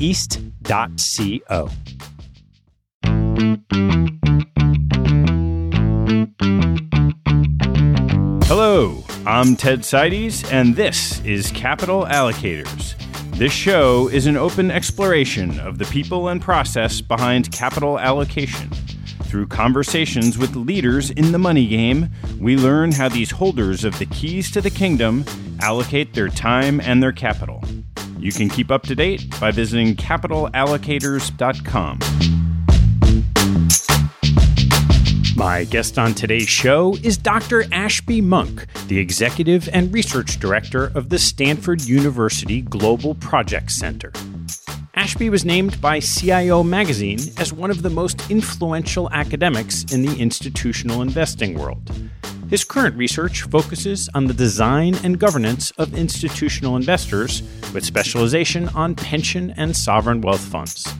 [0.00, 1.70] east.co.
[8.46, 12.94] Hello, I'm Ted Seides, and this is Capital Allocators.
[13.36, 18.70] This show is an open exploration of the people and process behind capital allocation.
[19.24, 22.08] Through conversations with leaders in the money game,
[22.40, 25.24] we learn how these holders of the keys to the kingdom
[25.60, 27.62] allocate their time and their capital.
[28.18, 31.98] You can keep up to date by visiting capitalallocators.com.
[35.36, 37.72] My guest on today's show is Dr.
[37.72, 44.12] Ashby Monk, the Executive and Research Director of the Stanford University Global Project Center.
[44.94, 50.18] Ashby was named by CIO Magazine as one of the most influential academics in the
[50.18, 51.88] institutional investing world.
[52.48, 57.42] His current research focuses on the design and governance of institutional investors,
[57.74, 60.90] with specialization on pension and sovereign wealth funds.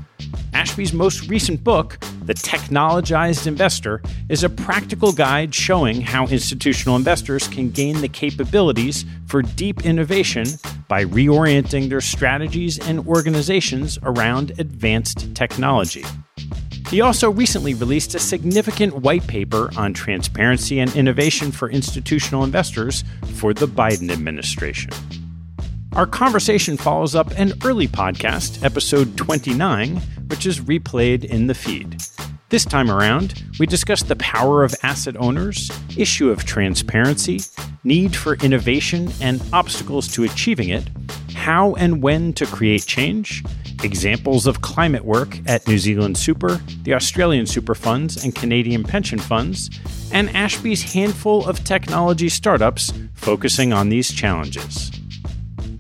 [0.53, 7.49] Ashby's most recent book, The Technologized Investor, is a practical guide showing how institutional investors
[7.49, 10.45] can gain the capabilities for deep innovation
[10.87, 16.05] by reorienting their strategies and organizations around advanced technology.
[16.89, 23.05] He also recently released a significant white paper on transparency and innovation for institutional investors
[23.35, 24.91] for the Biden administration.
[25.95, 29.97] Our conversation follows up an early podcast, episode 29,
[30.29, 32.01] which is replayed in the feed.
[32.49, 37.41] This time around, we discuss the power of asset owners, issue of transparency,
[37.85, 40.89] need for innovation and obstacles to achieving it,
[41.35, 43.45] how and when to create change,
[43.83, 49.19] examples of climate work at New Zealand Super, the Australian Super Funds, and Canadian pension
[49.19, 49.71] funds,
[50.13, 54.91] and Ashby's handful of technology startups focusing on these challenges.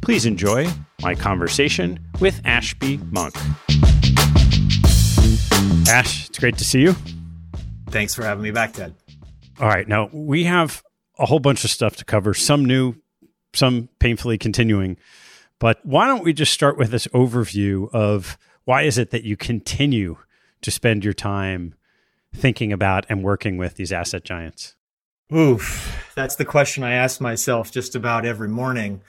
[0.01, 0.67] Please enjoy
[1.03, 3.35] my conversation with Ashby Monk.
[5.89, 6.95] Ash, it's great to see you.
[7.91, 8.95] Thanks for having me back, Ted.
[9.61, 9.89] All right.
[9.89, 10.83] Now, we have
[11.19, 12.95] a whole bunch of stuff to cover, some new,
[13.55, 14.99] some painfully continuing.
[15.59, 19.37] But why don't we just start with this overview of why is it that you
[19.37, 20.17] continue
[20.63, 21.75] to spend your time
[22.35, 24.77] thinking about and working with these asset giants?
[25.35, 29.03] Oof, that's the question I ask myself just about every morning.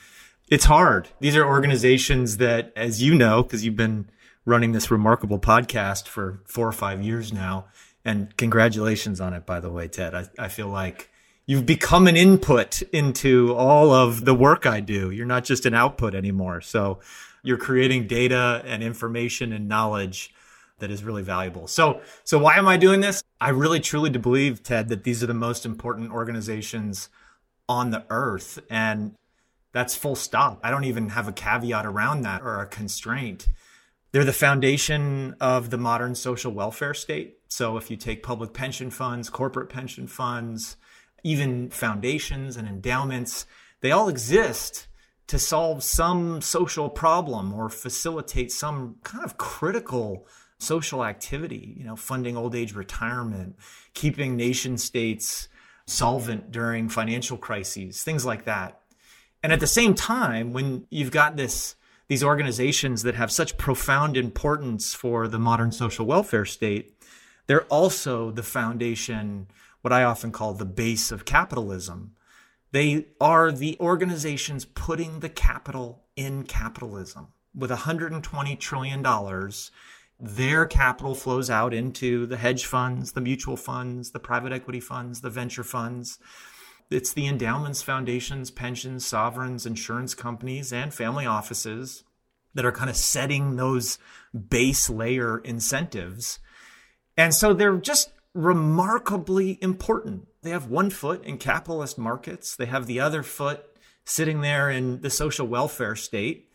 [0.49, 1.09] It's hard.
[1.19, 4.09] These are organizations that, as you know, because you've been
[4.45, 7.67] running this remarkable podcast for four or five years now.
[8.03, 10.15] And congratulations on it, by the way, Ted.
[10.15, 11.09] I, I feel like
[11.49, 15.09] you've become an input into all of the work I do.
[15.09, 16.61] You're not just an output anymore.
[16.61, 16.99] So
[17.41, 20.31] you're creating data and information and knowledge
[20.77, 21.65] that is really valuable.
[21.65, 23.23] So, so why am I doing this?
[23.41, 27.09] I really truly do believe, Ted, that these are the most important organizations
[27.67, 28.59] on the earth.
[28.69, 29.15] And
[29.71, 30.59] that's full stop.
[30.61, 33.47] I don't even have a caveat around that or a constraint.
[34.11, 37.39] They're the foundation of the modern social welfare state.
[37.47, 40.77] So if you take public pension funds, corporate pension funds,
[41.23, 43.45] even foundations and endowments,
[43.81, 44.87] they all exist
[45.27, 50.27] to solve some social problem or facilitate some kind of critical
[50.57, 53.55] social activity, you know, funding old age retirement,
[53.93, 55.47] keeping nation states
[55.85, 58.81] solvent during financial crises, things like that.
[59.41, 61.75] And at the same time, when you've got this
[62.09, 66.91] these organizations that have such profound importance for the modern social welfare state,
[67.49, 69.47] They're also the foundation,
[69.81, 72.15] what I often call the base of capitalism.
[72.71, 77.29] They are the organizations putting the capital in capitalism.
[77.55, 79.51] With $120 trillion,
[80.19, 85.21] their capital flows out into the hedge funds, the mutual funds, the private equity funds,
[85.21, 86.19] the venture funds.
[86.91, 92.03] It's the endowments, foundations, pensions, sovereigns, insurance companies, and family offices
[92.53, 93.97] that are kind of setting those
[94.49, 96.39] base layer incentives.
[97.15, 100.27] And so they're just remarkably important.
[100.41, 103.65] They have one foot in capitalist markets, they have the other foot
[104.05, 106.49] sitting there in the social welfare state.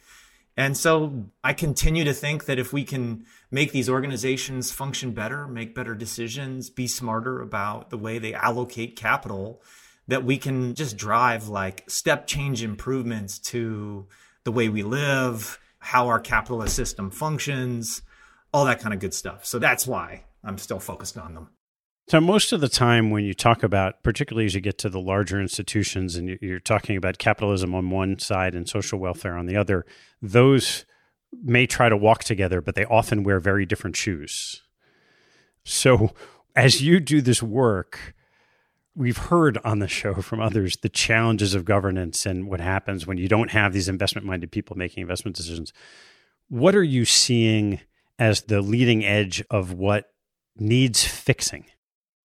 [0.56, 5.48] And so I continue to think that if we can make these organizations function better,
[5.48, 9.62] make better decisions, be smarter about the way they allocate capital,
[10.06, 14.06] that we can just drive like step change improvements to
[14.44, 18.02] the way we live, how our capitalist system functions,
[18.52, 19.44] all that kind of good stuff.
[19.44, 21.48] So that's why I'm still focused on them.
[22.06, 25.00] So, most of the time, when you talk about, particularly as you get to the
[25.00, 29.56] larger institutions and you're talking about capitalism on one side and social welfare on the
[29.56, 29.86] other,
[30.20, 30.84] those
[31.42, 34.62] may try to walk together, but they often wear very different shoes.
[35.64, 36.10] So,
[36.54, 38.14] as you do this work,
[38.94, 43.16] we've heard on the show from others the challenges of governance and what happens when
[43.16, 45.72] you don't have these investment minded people making investment decisions.
[46.48, 47.80] What are you seeing
[48.18, 50.12] as the leading edge of what
[50.54, 51.64] needs fixing?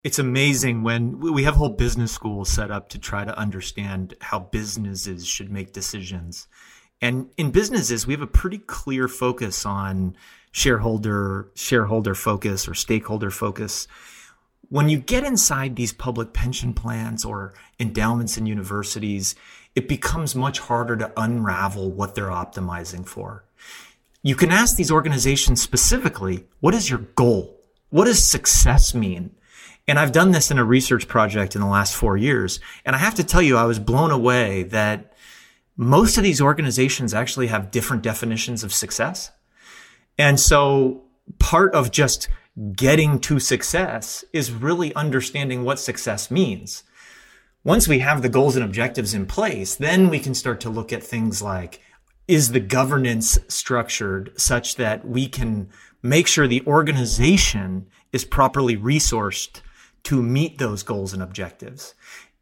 [0.04, 4.40] It's amazing when we have whole business schools set up to try to understand how
[4.40, 6.48] businesses should make decisions.
[7.01, 10.16] And in businesses, we have a pretty clear focus on
[10.51, 13.88] shareholder shareholder focus or stakeholder focus
[14.69, 19.36] when you get inside these public pension plans or endowments in universities,
[19.75, 23.44] it becomes much harder to unravel what they're optimizing for.
[24.22, 27.60] You can ask these organizations specifically, what is your goal?
[27.90, 29.31] What does success mean?
[29.89, 32.59] And I've done this in a research project in the last four years.
[32.86, 35.13] And I have to tell you, I was blown away that
[35.75, 39.31] most of these organizations actually have different definitions of success.
[40.15, 41.06] And so
[41.39, 42.27] part of just
[42.75, 46.83] getting to success is really understanding what success means.
[47.63, 50.94] Once we have the goals and objectives in place, then we can start to look
[50.94, 51.81] at things like,
[52.27, 55.68] is the governance structured such that we can
[56.03, 59.62] make sure the organization is properly resourced
[60.04, 61.94] to meet those goals and objectives?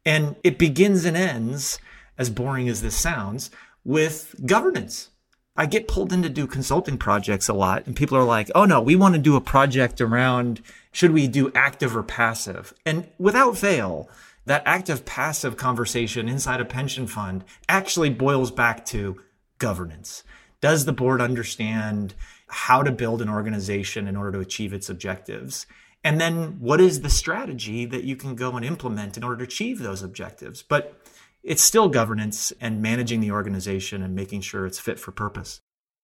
[0.04, 1.78] And it begins and ends,
[2.16, 3.50] as boring as this sounds,
[3.84, 5.10] with governance.
[5.56, 8.64] I get pulled in to do consulting projects a lot and people are like, Oh
[8.64, 10.62] no, we want to do a project around
[10.92, 12.72] should we do active or passive?
[12.86, 14.08] And without fail,
[14.46, 19.20] that active passive conversation inside a pension fund actually boils back to
[19.58, 20.22] governance.
[20.60, 22.14] Does the board understand
[22.46, 25.66] how to build an organization in order to achieve its objectives?
[26.04, 29.44] And then what is the strategy that you can go and implement in order to
[29.44, 30.62] achieve those objectives?
[30.62, 31.00] But
[31.42, 35.60] it's still governance and managing the organization and making sure it's fit for purpose.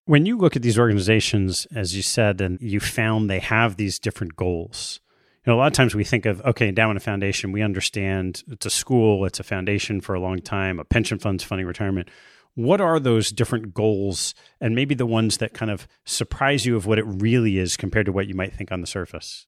[0.07, 3.99] When you look at these organizations, as you said, and you found they have these
[3.99, 5.01] different goals,
[5.45, 8.43] you know, a lot of times we think of, okay, endowment a foundation, we understand
[8.49, 12.09] it's a school, it's a foundation for a long time, a pension fund's funding retirement.
[12.55, 16.87] What are those different goals and maybe the ones that kind of surprise you of
[16.87, 19.47] what it really is compared to what you might think on the surface?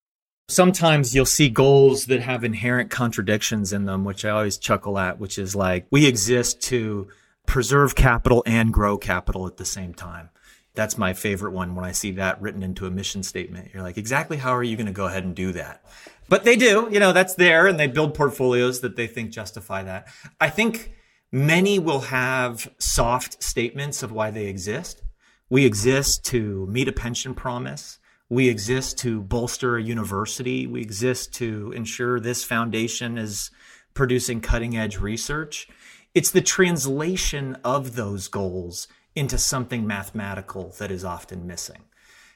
[0.48, 5.18] Sometimes you'll see goals that have inherent contradictions in them, which I always chuckle at,
[5.18, 7.08] which is like we exist to
[7.46, 10.30] preserve capital and grow capital at the same time.
[10.74, 13.70] That's my favorite one when I see that written into a mission statement.
[13.72, 15.82] You're like, exactly how are you going to go ahead and do that?
[16.28, 19.84] But they do, you know, that's there and they build portfolios that they think justify
[19.84, 20.08] that.
[20.40, 20.92] I think
[21.32, 25.02] many will have soft statements of why they exist.
[25.48, 27.98] We exist to meet a pension promise.
[28.28, 30.66] We exist to bolster a university.
[30.66, 33.50] We exist to ensure this foundation is
[33.94, 35.68] producing cutting edge research.
[36.14, 41.84] It's the translation of those goals into something mathematical that is often missing.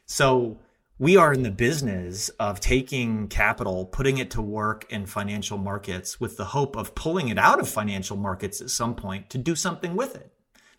[0.06, 0.58] So
[0.98, 6.20] we are in the business of taking capital, putting it to work in financial markets
[6.20, 9.56] with the hope of pulling it out of financial markets at some point to do
[9.56, 10.32] something with it.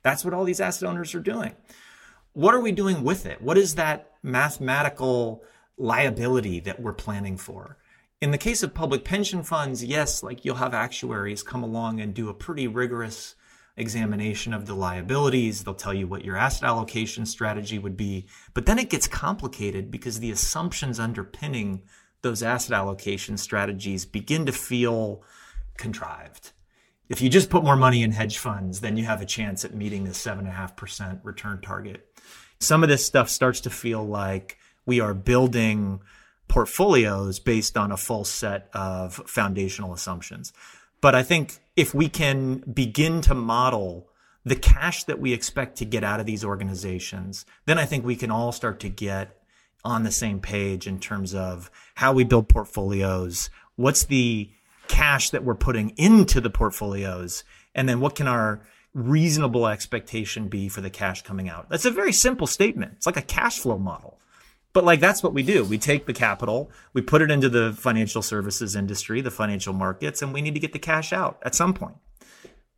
[0.03, 1.55] That's what all these asset owners are doing
[2.33, 3.41] what are we doing with it?
[3.41, 5.43] What is that mathematical
[5.77, 7.77] liability that we're planning for?
[8.21, 12.13] In the case of public pension funds, yes, like you'll have actuaries come along and
[12.13, 13.35] do a pretty rigorous
[13.77, 15.63] examination of the liabilities.
[15.63, 18.27] They'll tell you what your asset allocation strategy would be.
[18.53, 21.83] But then it gets complicated because the assumptions underpinning
[22.21, 25.23] those asset allocation strategies begin to feel
[25.77, 26.51] contrived.
[27.09, 29.73] If you just put more money in hedge funds, then you have a chance at
[29.73, 32.07] meeting the 7.5% return target
[32.61, 35.99] some of this stuff starts to feel like we are building
[36.47, 40.53] portfolios based on a false set of foundational assumptions.
[41.01, 44.07] But I think if we can begin to model
[44.43, 48.15] the cash that we expect to get out of these organizations, then I think we
[48.15, 49.37] can all start to get
[49.83, 54.51] on the same page in terms of how we build portfolios, what's the
[54.87, 58.61] cash that we're putting into the portfolios, and then what can our
[58.93, 61.69] reasonable expectation be for the cash coming out?
[61.69, 62.93] That's a very simple statement.
[62.98, 64.19] It's like a cash flow model.
[64.74, 65.65] But like that's what we do.
[65.65, 70.21] We take the capital, we put it into the financial services industry, the financial markets,
[70.21, 71.98] and we need to get the cash out at some point.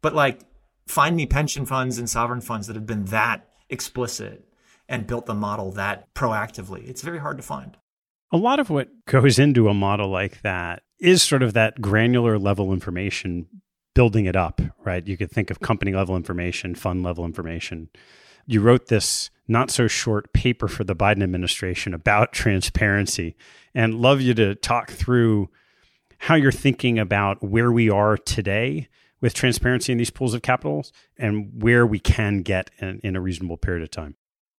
[0.01, 0.41] But like
[0.87, 4.47] find me pension funds and sovereign funds that have been that explicit
[4.89, 6.87] and built the model that proactively.
[6.87, 7.77] It's very hard to find.
[8.31, 12.39] A lot of what goes into a model like that is sort of that granular
[12.39, 13.47] level information,
[13.93, 15.05] building it up, right?
[15.07, 17.89] You could think of company level information, fund level information.
[18.45, 23.35] You wrote this not so short paper for the Biden administration about transparency
[23.73, 25.49] and love you to talk through
[26.19, 28.87] how you're thinking about where we are today
[29.21, 33.21] with transparency in these pools of capitals and where we can get in, in a
[33.21, 34.15] reasonable period of time.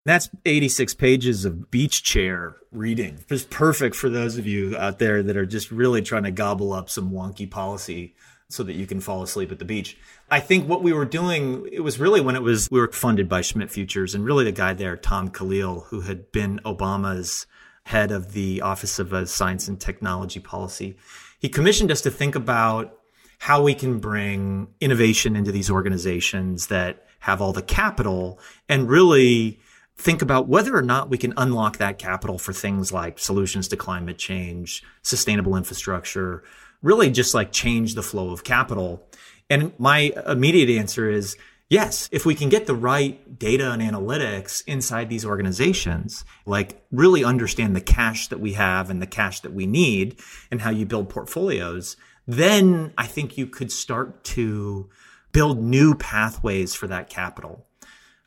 [0.06, 3.24] That's 86 pages of beach chair reading.
[3.30, 6.74] It's perfect for those of you out there that are just really trying to gobble
[6.74, 8.14] up some wonky policy
[8.54, 9.96] so that you can fall asleep at the beach.
[10.30, 13.28] I think what we were doing, it was really when it was, we were funded
[13.28, 17.46] by Schmidt Futures and really the guy there, Tom Kalil, who had been Obama's
[17.84, 20.96] head of the Office of uh, Science and Technology Policy.
[21.38, 22.96] He commissioned us to think about
[23.38, 29.58] how we can bring innovation into these organizations that have all the capital and really
[29.96, 33.76] think about whether or not we can unlock that capital for things like solutions to
[33.76, 36.42] climate change, sustainable infrastructure,
[36.84, 39.02] really just like change the flow of capital.
[39.50, 41.36] And my immediate answer is
[41.68, 47.24] yes, if we can get the right data and analytics inside these organizations, like really
[47.24, 50.84] understand the cash that we have and the cash that we need and how you
[50.86, 54.88] build portfolios, then I think you could start to
[55.32, 57.66] build new pathways for that capital.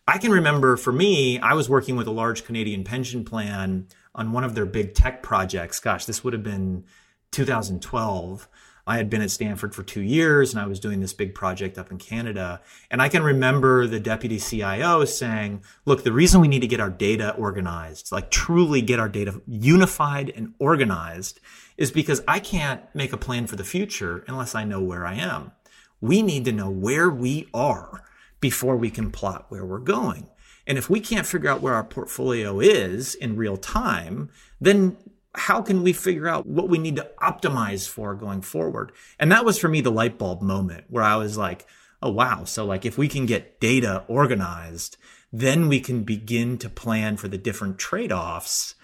[0.08, 4.32] I can remember for me, I was working with a large Canadian pension plan on
[4.32, 5.80] one of their big tech projects.
[5.80, 6.86] Gosh, this would have been
[7.32, 8.48] 2012.
[8.88, 11.78] I had been at Stanford for two years and I was doing this big project
[11.78, 12.62] up in Canada.
[12.90, 16.80] And I can remember the deputy CIO saying, look, the reason we need to get
[16.80, 21.42] our data organized, like truly get our data unified and organized
[21.76, 25.16] is because I can't make a plan for the future unless I know where I
[25.16, 25.52] am.
[26.00, 28.04] We need to know where we are
[28.40, 30.30] before we can plot where we're going.
[30.66, 34.30] And if we can't figure out where our portfolio is in real time,
[34.62, 34.98] then
[35.38, 38.92] how can we figure out what we need to optimize for going forward?
[39.20, 41.66] And that was for me the light bulb moment where I was like,
[42.02, 42.44] oh, wow.
[42.44, 44.98] So, like, if we can get data organized,
[45.32, 48.76] then we can begin to plan for the different trade offs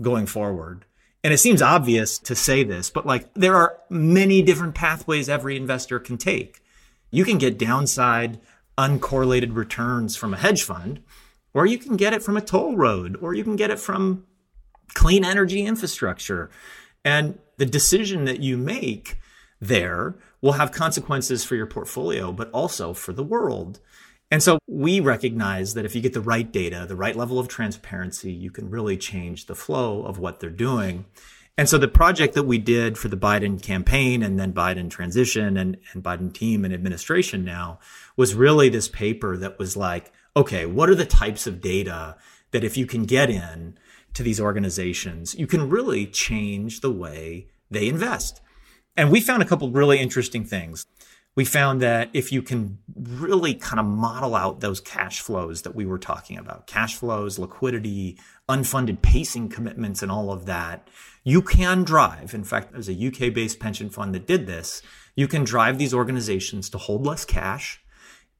[0.00, 0.84] going forward.
[1.22, 5.56] And it seems obvious to say this, but like there are many different pathways every
[5.56, 6.62] investor can take.
[7.10, 8.40] You can get downside
[8.78, 11.02] uncorrelated returns from a hedge fund,
[11.52, 14.24] or you can get it from a toll road, or you can get it from
[14.94, 16.50] clean energy infrastructure.
[17.04, 19.18] And the decision that you make
[19.60, 23.80] there will have consequences for your portfolio, but also for the world.
[24.30, 27.48] And so we recognize that if you get the right data, the right level of
[27.48, 31.04] transparency, you can really change the flow of what they're doing.
[31.58, 35.56] And so the project that we did for the Biden campaign and then Biden transition
[35.56, 37.80] and, and Biden team and administration now
[38.16, 42.16] was really this paper that was like, okay, what are the types of data
[42.52, 43.76] that if you can get in
[44.14, 48.40] to these organizations, you can really change the way they invest?
[48.96, 50.86] And we found a couple really interesting things
[51.36, 55.74] we found that if you can really kind of model out those cash flows that
[55.74, 60.88] we were talking about, cash flows, liquidity, unfunded pacing commitments, and all of that,
[61.22, 62.34] you can drive.
[62.34, 64.82] In fact, there's a UK based pension fund that did this.
[65.14, 67.80] You can drive these organizations to hold less cash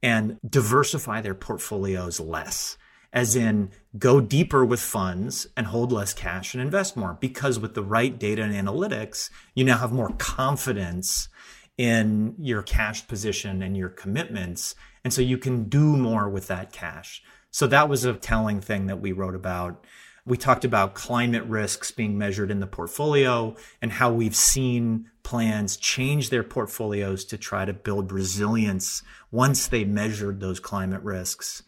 [0.03, 2.77] and diversify their portfolios less,
[3.13, 7.17] as in go deeper with funds and hold less cash and invest more.
[7.21, 11.29] Because with the right data and analytics, you now have more confidence
[11.77, 14.75] in your cash position and your commitments.
[15.03, 17.23] And so you can do more with that cash.
[17.51, 19.85] So that was a telling thing that we wrote about.
[20.27, 25.77] We talked about climate risks being measured in the portfolio and how we've seen plans
[25.77, 31.63] change their portfolios to try to build resilience once they measured those climate risks.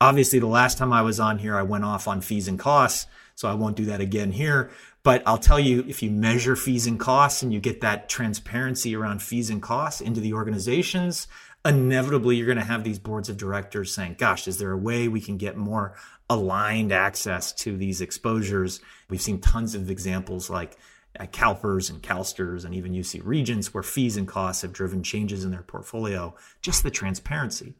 [0.00, 3.06] Obviously, the last time I was on here, I went off on fees and costs.
[3.34, 4.70] So I won't do that again here.
[5.02, 8.94] But I'll tell you, if you measure fees and costs and you get that transparency
[8.94, 11.26] around fees and costs into the organizations,
[11.64, 15.08] inevitably you're going to have these boards of directors saying, gosh, is there a way
[15.08, 15.94] we can get more
[16.28, 18.80] aligned access to these exposures?
[19.08, 20.76] We've seen tons of examples like
[21.16, 25.44] at CalPERS and CalSTRS and even UC Regents where fees and costs have driven changes
[25.44, 27.74] in their portfolio, just the transparency.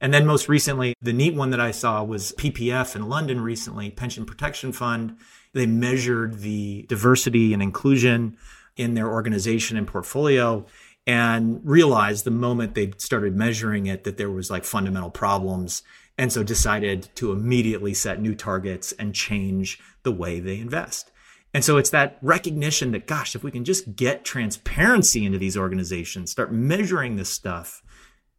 [0.00, 3.90] And then most recently, the neat one that I saw was PPF in London recently,
[3.90, 5.16] Pension Protection Fund.
[5.54, 8.36] They measured the diversity and inclusion
[8.76, 10.64] in their organization and portfolio
[11.06, 15.82] and realized the moment they started measuring it that there was like fundamental problems
[16.18, 21.10] and so decided to immediately set new targets and change the way they invest.
[21.54, 25.56] And so it's that recognition that, gosh, if we can just get transparency into these
[25.56, 27.82] organizations, start measuring this stuff,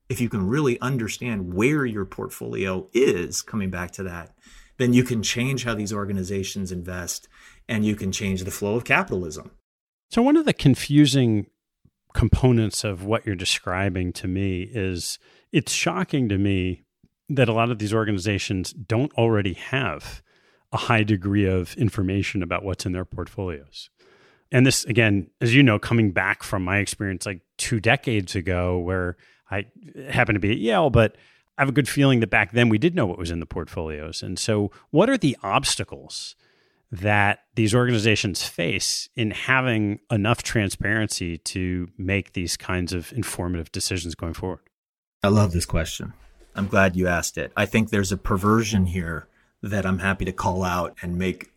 [0.10, 4.34] if you can really understand where your portfolio is, coming back to that,
[4.78, 7.28] then you can change how these organizations invest
[7.68, 9.51] and you can change the flow of capitalism.
[10.10, 11.48] So, one of the confusing
[12.13, 15.20] components of what you're describing to me is
[15.51, 16.84] it's shocking to me
[17.30, 20.24] that a lot of these organizations don't already have
[20.72, 23.89] a high degree of information about what's in their portfolios.
[24.51, 28.80] And this, again, as you know, coming back from my experience like two decades ago,
[28.80, 29.16] where
[29.51, 29.65] I
[30.10, 31.15] happened to be at Yale, but
[31.58, 33.46] I have a good feeling that back then we did know what was in the
[33.46, 34.24] portfolios.
[34.24, 36.36] And so, what are the obstacles
[36.91, 44.15] that these organizations face in having enough transparency to make these kinds of informative decisions
[44.15, 44.62] going forward?
[45.22, 46.13] I love this question.
[46.56, 47.51] I'm glad you asked it.
[47.56, 49.28] I think there's a perversion here
[49.62, 51.51] that I'm happy to call out and make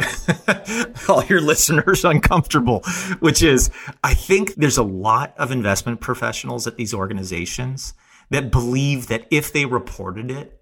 [1.09, 2.81] all your listeners uncomfortable,
[3.21, 3.71] which is
[4.03, 7.95] I think there's a lot of investment professionals at these organizations
[8.31, 10.61] that believe that if they reported it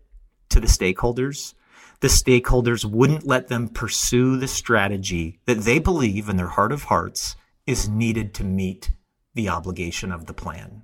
[0.51, 1.55] to the stakeholders,
[2.01, 6.85] the stakeholders wouldn't let them pursue the strategy that they believe in their heart of
[6.85, 8.91] hearts is needed to meet
[9.35, 10.83] the obligation of the plan.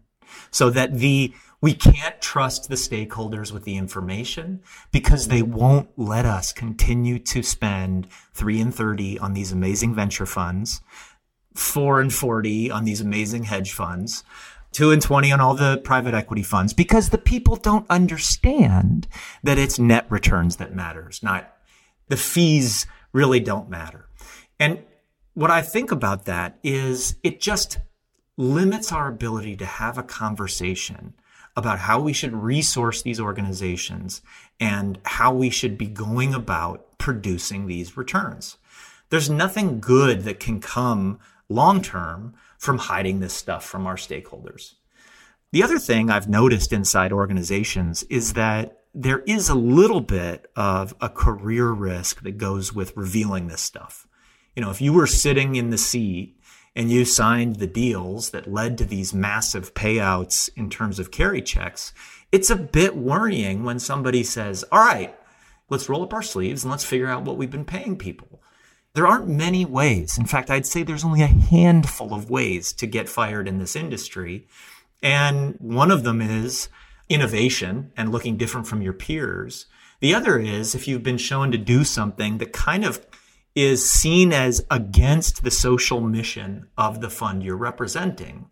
[0.51, 1.33] So that the
[1.67, 7.43] we can't trust the stakeholders with the information because they won't let us continue to
[7.43, 10.81] spend 3 and 30 on these amazing venture funds,
[11.57, 14.23] 4 and 40 on these amazing hedge funds,
[14.75, 19.09] 2 and 20 on all the private equity funds because the people don't understand
[19.43, 21.53] that it's net returns that matters, not
[22.07, 24.09] the fees really don't matter.
[24.61, 24.85] And
[25.35, 27.79] what I think about that is it just
[28.37, 31.15] limits our ability to have a conversation
[31.57, 34.21] about how we should resource these organizations
[34.61, 38.59] and how we should be going about producing these returns.
[39.09, 44.75] There's nothing good that can come long term from hiding this stuff from our stakeholders.
[45.53, 50.95] The other thing I've noticed inside organizations is that there is a little bit of
[51.01, 54.07] a career risk that goes with revealing this stuff.
[54.55, 56.36] You know, if you were sitting in the seat
[56.77, 61.41] and you signed the deals that led to these massive payouts in terms of carry
[61.41, 61.95] checks,
[62.31, 65.19] it's a bit worrying when somebody says, all right,
[65.71, 68.43] let's roll up our sleeves and let's figure out what we've been paying people.
[68.93, 70.19] There aren't many ways.
[70.19, 73.75] In fact, I'd say there's only a handful of ways to get fired in this
[73.75, 74.47] industry.
[75.03, 76.69] And one of them is
[77.09, 79.67] innovation and looking different from your peers.
[80.01, 83.05] The other is if you've been shown to do something that kind of
[83.57, 88.51] is seen as against the social mission of the fund you're representing.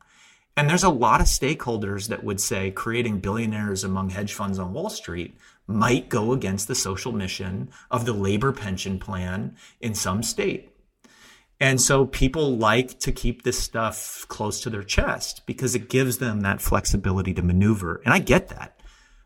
[0.57, 4.73] And there's a lot of stakeholders that would say creating billionaires among hedge funds on
[4.73, 5.37] Wall Street
[5.67, 10.71] might go against the social mission of the labor pension plan in some state.
[11.61, 16.19] And so people like to keep this stuff close to their chest because it gives
[16.19, 18.01] them that flexibility to maneuver.
[18.05, 18.81] And I get that.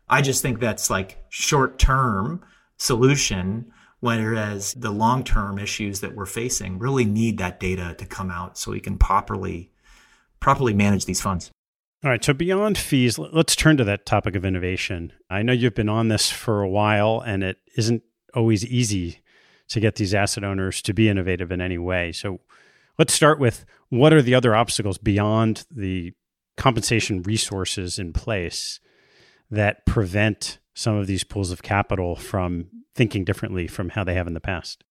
[0.09, 2.43] I just think that's like short term
[2.77, 8.31] solution Whereas the long term issues that we're facing really need that data to come
[8.31, 9.71] out so we can properly
[10.39, 11.51] properly manage these funds.
[12.03, 12.23] All right.
[12.23, 15.11] So beyond fees, let's turn to that topic of innovation.
[15.29, 19.19] I know you've been on this for a while and it isn't always easy
[19.67, 22.13] to get these asset owners to be innovative in any way.
[22.13, 22.39] So
[22.97, 26.13] let's start with what are the other obstacles beyond the
[26.55, 28.79] compensation resources in place
[29.51, 32.67] that prevent some of these pools of capital from
[32.99, 34.83] thinking differently from how they have in the past?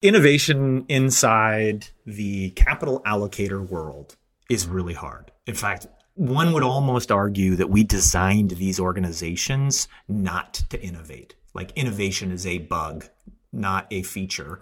[0.00, 4.14] Innovation inside the capital allocator world
[4.48, 5.32] is really hard.
[5.48, 11.34] In fact, one would almost argue that we designed these organizations not to innovate.
[11.54, 13.06] Like innovation is a bug,
[13.52, 14.60] not a feature.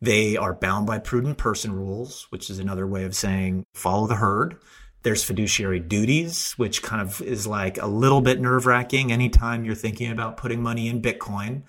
[0.00, 4.14] They are bound by prudent person rules, which is another way of saying follow the
[4.14, 4.58] herd.
[5.02, 9.74] There's fiduciary duties, which kind of is like a little bit nerve wracking anytime you're
[9.74, 11.64] thinking about putting money in Bitcoin.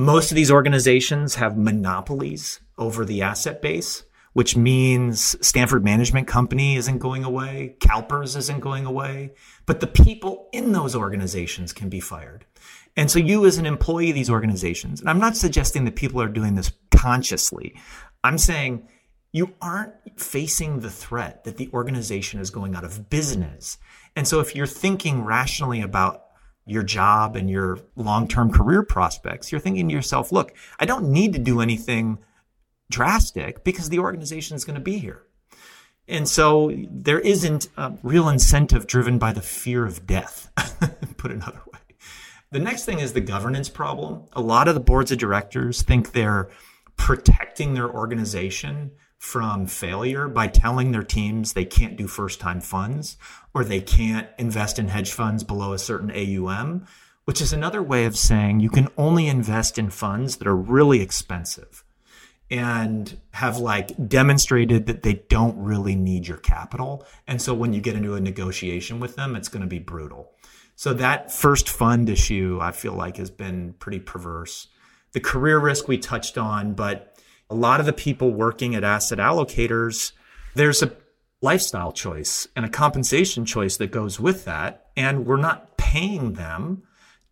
[0.00, 6.76] Most of these organizations have monopolies over the asset base, which means Stanford Management Company
[6.76, 9.32] isn't going away, CalPERS isn't going away,
[9.66, 12.46] but the people in those organizations can be fired.
[12.96, 16.22] And so you as an employee of these organizations, and I'm not suggesting that people
[16.22, 17.74] are doing this consciously.
[18.22, 18.86] I'm saying
[19.32, 23.78] you aren't facing the threat that the organization is going out of business.
[24.14, 26.27] And so if you're thinking rationally about
[26.68, 31.32] your job and your long-term career prospects, you're thinking to yourself, look, I don't need
[31.32, 32.18] to do anything
[32.90, 35.22] drastic because the organization is going to be here.
[36.06, 40.50] And so there isn't a real incentive driven by the fear of death,
[41.18, 41.80] put another way.
[42.50, 44.24] The next thing is the governance problem.
[44.32, 46.48] A lot of the boards of directors think they're
[46.96, 53.16] protecting their organization from failure by telling their teams they can't do first time funds
[53.52, 56.86] or they can't invest in hedge funds below a certain AUM,
[57.24, 61.00] which is another way of saying you can only invest in funds that are really
[61.00, 61.84] expensive
[62.50, 67.04] and have like demonstrated that they don't really need your capital.
[67.26, 70.32] And so when you get into a negotiation with them, it's going to be brutal.
[70.74, 74.68] So that first fund issue, I feel like has been pretty perverse.
[75.12, 77.17] The career risk we touched on, but
[77.50, 80.12] a lot of the people working at asset allocators,
[80.54, 80.92] there's a
[81.40, 84.86] lifestyle choice and a compensation choice that goes with that.
[84.96, 86.82] And we're not paying them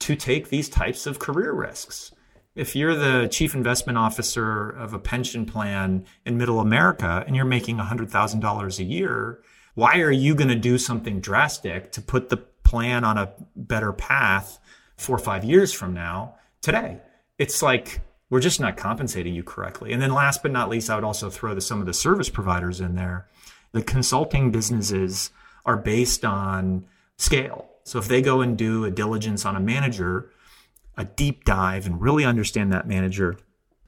[0.00, 2.12] to take these types of career risks.
[2.54, 7.44] If you're the chief investment officer of a pension plan in middle America and you're
[7.44, 9.40] making $100,000 a year,
[9.74, 13.92] why are you going to do something drastic to put the plan on a better
[13.92, 14.58] path
[14.96, 16.98] four or five years from now today?
[17.38, 19.92] It's like we're just not compensating you correctly.
[19.92, 22.28] And then last but not least, I would also throw the, some of the service
[22.28, 23.28] providers in there.
[23.72, 25.30] The consulting businesses
[25.64, 26.86] are based on
[27.18, 27.68] scale.
[27.84, 30.30] So if they go and do a diligence on a manager,
[30.96, 33.38] a deep dive and really understand that manager,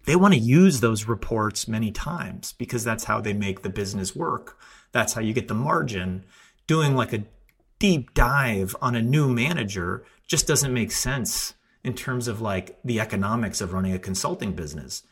[0.05, 4.15] they want to use those reports many times because that's how they make the business
[4.15, 4.59] work.
[4.93, 6.25] That's how you get the margin.
[6.67, 7.25] Doing like a
[7.79, 13.01] deep dive on a new manager just doesn't make sense in terms of like the
[13.01, 15.03] economics of running a consulting business.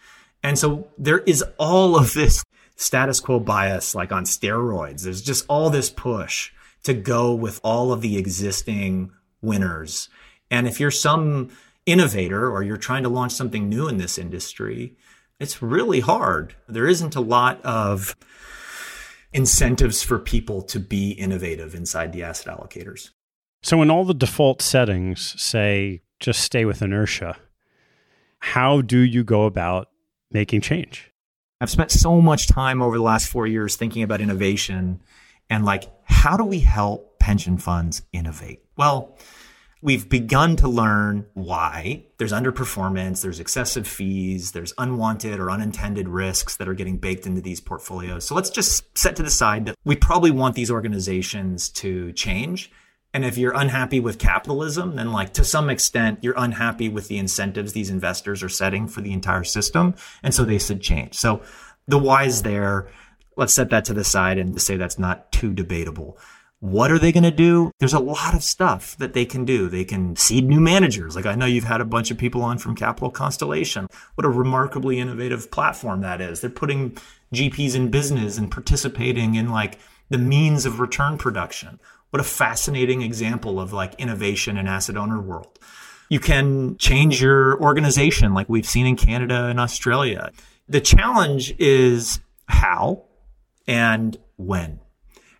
[0.43, 2.45] And so there is all of this
[2.77, 5.03] status quo bias like on steroids.
[5.03, 6.53] There's just all this push
[6.85, 9.11] to go with all of the existing
[9.43, 10.09] winners.
[10.51, 11.51] And if you're some
[11.85, 14.97] innovator or you're trying to launch something new in this industry,
[15.41, 16.55] it's really hard.
[16.69, 18.17] There isn't a lot of
[19.33, 23.11] incentives for people to be innovative inside the asset allocators.
[23.63, 27.37] So, in all the default settings, say just stay with inertia,
[28.39, 29.89] how do you go about
[30.31, 31.13] making change?
[31.61, 35.03] I've spent so much time over the last four years thinking about innovation
[35.49, 38.61] and like, how do we help pension funds innovate?
[38.77, 39.17] Well,
[39.83, 46.57] we've begun to learn why there's underperformance, there's excessive fees, there's unwanted or unintended risks
[46.57, 48.25] that are getting baked into these portfolios.
[48.27, 52.71] So let's just set to the side that we probably want these organizations to change.
[53.17, 57.17] And if you're unhappy with capitalism, then like to some extent, you're unhappy with the
[57.17, 59.95] incentives these investors are setting for the entire system.
[60.23, 61.15] And so they should change.
[61.15, 61.41] So
[61.89, 62.91] the why's there.
[63.35, 66.19] Let's set that to the side and say that's not too debatable.
[66.61, 67.73] What are they going to do?
[67.81, 69.71] There's a lot of stuff that they can do.
[69.71, 71.17] They can seed new managers.
[71.17, 73.89] Like I know you've had a bunch of people on from Capital Constellation.
[74.17, 76.43] What a remarkably innovative platform that is.
[76.43, 76.99] They're putting
[77.33, 79.79] GPs in business and participating in like
[80.11, 81.81] the means of return production.
[82.17, 85.59] What a fascinating example of like innovation in asset owner world.
[86.09, 90.31] You can change your organization like we've seen in Canada and Australia.
[90.67, 93.03] The challenge is how
[93.67, 94.81] and when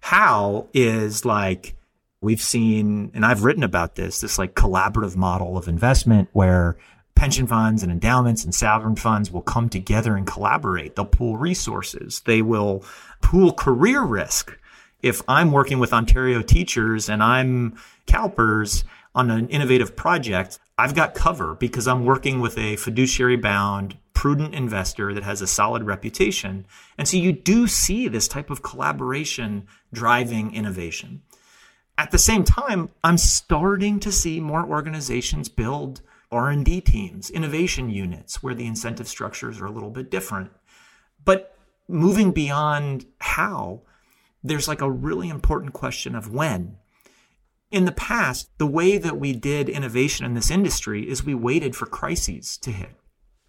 [0.03, 1.77] how is like
[2.21, 6.77] we've seen, and I've written about this, this like collaborative model of investment where
[7.15, 10.95] pension funds and endowments and sovereign funds will come together and collaborate.
[10.95, 12.21] They'll pool resources.
[12.27, 12.85] They will
[13.23, 14.59] pool career risk.
[15.03, 21.15] If I'm working with Ontario teachers and I'm CalPERS on an innovative project, I've got
[21.15, 26.67] cover because I'm working with a fiduciary bound prudent investor that has a solid reputation.
[26.97, 31.23] And so you do see this type of collaboration driving innovation.
[31.99, 38.43] At the same time, I'm starting to see more organizations build R&D teams, innovation units
[38.43, 40.51] where the incentive structures are a little bit different.
[41.25, 41.57] But
[41.89, 43.83] moving beyond how,
[44.49, 46.77] there's like a really important question of when.
[47.71, 51.75] In the past, the way that we did innovation in this industry is we waited
[51.75, 52.91] for crises to hit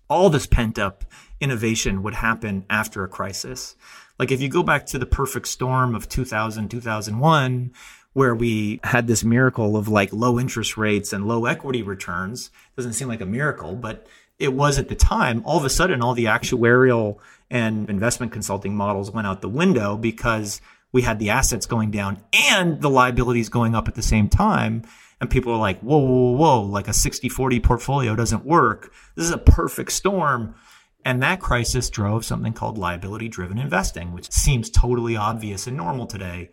[0.10, 1.04] all this pent up
[1.40, 3.76] innovation would happen after a crisis.
[4.18, 7.72] Like if you go back to the perfect storm of 2000, 2001,
[8.14, 12.94] where we had this miracle of like low interest rates and low equity returns, doesn't
[12.94, 14.08] seem like a miracle, but
[14.40, 17.18] it was at the time, all of a sudden, all the actuarial
[17.50, 20.62] and investment consulting models went out the window because
[20.93, 24.84] we had the assets going down and the liabilities going up at the same time.
[25.19, 28.93] And people are like, whoa, whoa, whoa, like a 60 40 portfolio doesn't work.
[29.15, 30.56] This is a perfect storm.
[31.04, 36.06] And that crisis drove something called liability driven investing, which seems totally obvious and normal
[36.06, 36.50] today.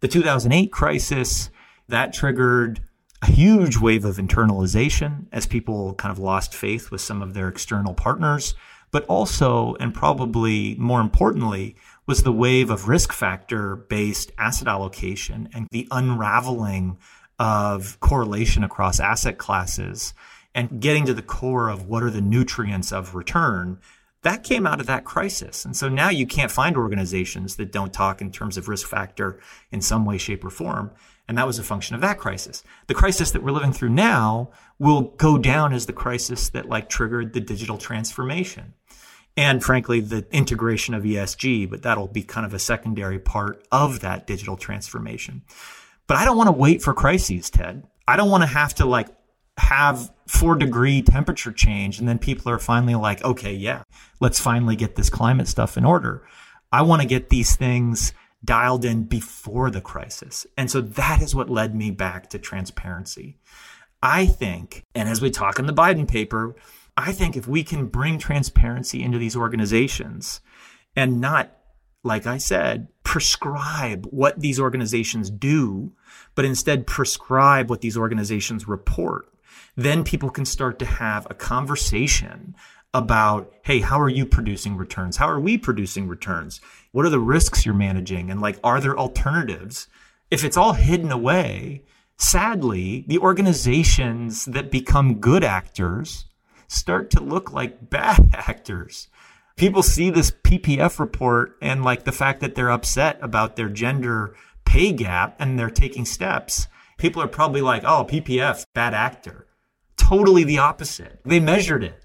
[0.00, 1.50] The 2008 crisis,
[1.88, 2.80] that triggered
[3.20, 7.48] a huge wave of internalization as people kind of lost faith with some of their
[7.48, 8.54] external partners.
[8.90, 11.76] But also, and probably more importantly,
[12.06, 16.98] was the wave of risk factor based asset allocation and the unraveling
[17.38, 20.14] of correlation across asset classes
[20.54, 23.78] and getting to the core of what are the nutrients of return
[24.22, 25.64] that came out of that crisis.
[25.64, 29.40] And so now you can't find organizations that don't talk in terms of risk factor
[29.70, 30.92] in some way, shape, or form.
[31.28, 32.62] And that was a function of that crisis.
[32.86, 36.88] The crisis that we're living through now will go down as the crisis that like
[36.88, 38.74] triggered the digital transformation.
[39.36, 44.00] And frankly, the integration of ESG, but that'll be kind of a secondary part of
[44.00, 45.42] that digital transformation.
[46.06, 47.84] But I don't want to wait for crises, Ted.
[48.06, 49.08] I don't want to have to like
[49.56, 53.82] have four degree temperature change and then people are finally like, okay, yeah,
[54.20, 56.26] let's finally get this climate stuff in order.
[56.70, 58.12] I want to get these things
[58.44, 60.46] dialed in before the crisis.
[60.56, 63.38] And so that is what led me back to transparency.
[64.02, 66.56] I think, and as we talk in the Biden paper,
[66.96, 70.40] I think if we can bring transparency into these organizations
[70.94, 71.56] and not,
[72.04, 75.92] like I said, prescribe what these organizations do,
[76.34, 79.26] but instead prescribe what these organizations report,
[79.76, 82.54] then people can start to have a conversation
[82.94, 85.16] about, hey, how are you producing returns?
[85.16, 86.60] How are we producing returns?
[86.92, 88.30] What are the risks you're managing?
[88.30, 89.88] And like, are there alternatives?
[90.30, 91.84] If it's all hidden away,
[92.18, 96.26] sadly, the organizations that become good actors
[96.72, 99.08] start to look like bad actors.
[99.56, 104.34] People see this PPF report and like the fact that they're upset about their gender
[104.64, 106.68] pay gap and they're taking steps.
[106.96, 109.46] People are probably like, oh, PPF, bad actor.
[109.96, 111.20] Totally the opposite.
[111.24, 112.02] They measured it.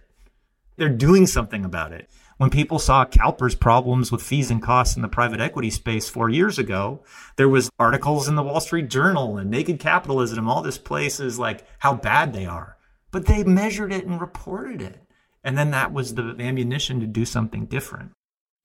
[0.75, 2.09] They're doing something about it.
[2.37, 6.29] When people saw CalPERS problems with fees and costs in the private equity space four
[6.29, 7.03] years ago,
[7.35, 11.39] there was articles in the Wall Street Journal and Naked Capitalism, and all this places
[11.39, 12.76] like how bad they are.
[13.11, 15.01] But they measured it and reported it.
[15.43, 18.11] And then that was the ammunition to do something different.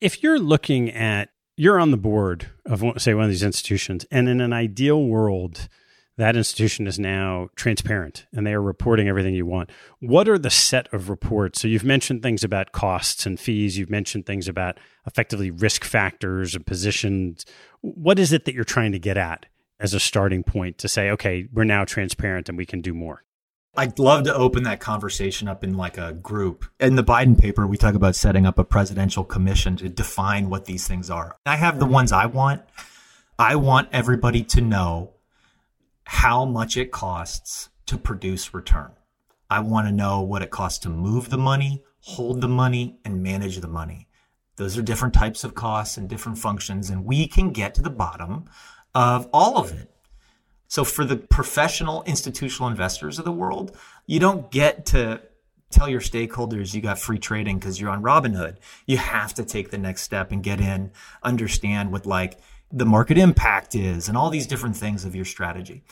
[0.01, 4.27] If you're looking at, you're on the board of, say, one of these institutions, and
[4.27, 5.69] in an ideal world,
[6.17, 9.71] that institution is now transparent and they are reporting everything you want.
[9.99, 11.61] What are the set of reports?
[11.61, 16.53] So you've mentioned things about costs and fees, you've mentioned things about effectively risk factors
[16.53, 17.45] and positions.
[17.81, 19.47] What is it that you're trying to get at
[19.79, 23.23] as a starting point to say, okay, we're now transparent and we can do more?
[23.75, 26.65] I'd love to open that conversation up in like a group.
[26.79, 30.65] In the Biden paper, we talk about setting up a presidential commission to define what
[30.65, 31.37] these things are.
[31.47, 32.61] I have the ones I want.
[33.39, 35.15] I want everybody to know
[36.03, 38.91] how much it costs to produce return.
[39.49, 43.23] I want to know what it costs to move the money, hold the money, and
[43.23, 44.07] manage the money.
[44.57, 47.89] Those are different types of costs and different functions, and we can get to the
[47.89, 48.45] bottom
[48.93, 49.92] of all of it.
[50.73, 55.21] So for the professional institutional investors of the world, you don't get to
[55.69, 58.57] tell your stakeholders you got free trading because you're on Robinhood.
[58.87, 60.89] You have to take the next step and get in,
[61.21, 62.39] understand what like
[62.71, 65.83] the market impact is and all these different things of your strategy.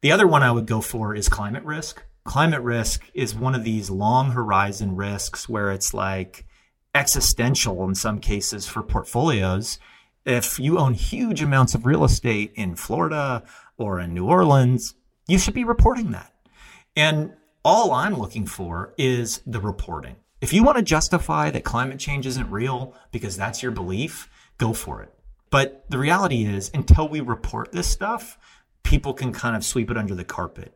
[0.00, 2.02] The other one I would go for is climate risk.
[2.24, 6.46] Climate risk is one of these long horizon risks where it's like
[6.96, 9.78] existential in some cases for portfolios.
[10.24, 13.44] If you own huge amounts of real estate in Florida
[13.78, 14.94] or in New Orleans,
[15.28, 16.32] you should be reporting that.
[16.96, 17.32] And
[17.64, 20.16] all I'm looking for is the reporting.
[20.40, 24.72] If you want to justify that climate change isn't real because that's your belief, go
[24.72, 25.12] for it.
[25.50, 28.38] But the reality is, until we report this stuff,
[28.82, 30.74] people can kind of sweep it under the carpet.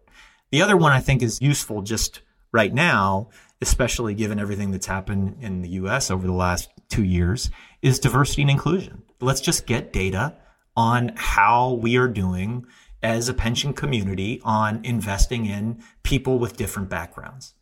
[0.50, 3.28] The other one I think is useful just right now,
[3.60, 7.50] especially given everything that's happened in the US over the last two years,
[7.82, 9.02] is diversity and inclusion.
[9.20, 10.36] Let's just get data
[10.76, 12.66] on how we are doing
[13.02, 17.54] as a pension community on investing in people with different backgrounds.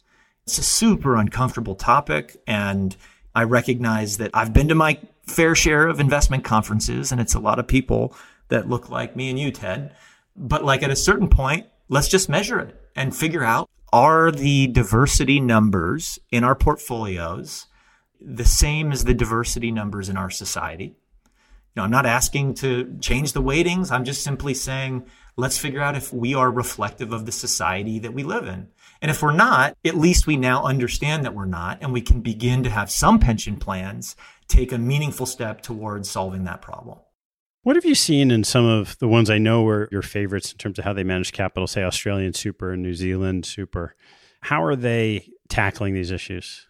[0.45, 2.41] It's a super uncomfortable topic.
[2.47, 2.97] And
[3.35, 7.41] I recognize that I've been to my fair share of investment conferences, and it's a
[7.41, 8.15] lot of people
[8.49, 9.95] that look like me and you, Ted.
[10.35, 14.67] But like at a certain point, let's just measure it and figure out are the
[14.69, 17.67] diversity numbers in our portfolios
[18.21, 20.97] the same as the diversity numbers in our society?
[21.79, 23.91] know, I'm not asking to change the weightings.
[23.91, 25.07] I'm just simply saying,
[25.39, 28.69] let's figure out if we are reflective of the society that we live in.
[29.01, 32.21] And if we're not, at least we now understand that we're not, and we can
[32.21, 34.17] begin to have some pension plans
[34.49, 36.99] take a meaningful step towards solving that problem.
[37.63, 40.59] What have you seen in some of the ones I know were your favorites in
[40.59, 43.95] terms of how they manage capital, say Australian Super and New Zealand Super?
[44.41, 46.67] How are they tackling these issues?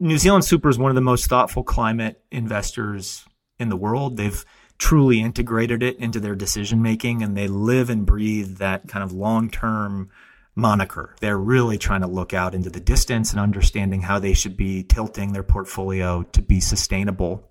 [0.00, 3.24] New Zealand Super is one of the most thoughtful climate investors
[3.60, 4.16] in the world.
[4.16, 4.44] They've
[4.78, 9.12] truly integrated it into their decision making and they live and breathe that kind of
[9.12, 10.10] long term
[10.54, 11.14] moniker.
[11.20, 14.82] They're really trying to look out into the distance and understanding how they should be
[14.82, 17.48] tilting their portfolio to be sustainable.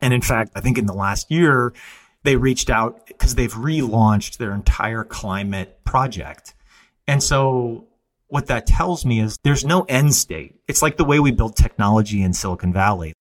[0.00, 1.72] And in fact, I think in the last year,
[2.22, 6.54] they reached out because they've relaunched their entire climate project.
[7.06, 7.88] And so
[8.28, 10.60] what that tells me is there's no end state.
[10.68, 13.14] It's like the way we build technology in Silicon Valley.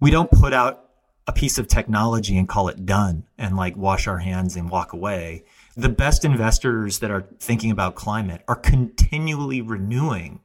[0.00, 0.89] We don't put out
[1.30, 4.92] a piece of technology and call it done and like wash our hands and walk
[4.92, 5.44] away
[5.76, 10.40] the best investors that are thinking about climate are continually renewing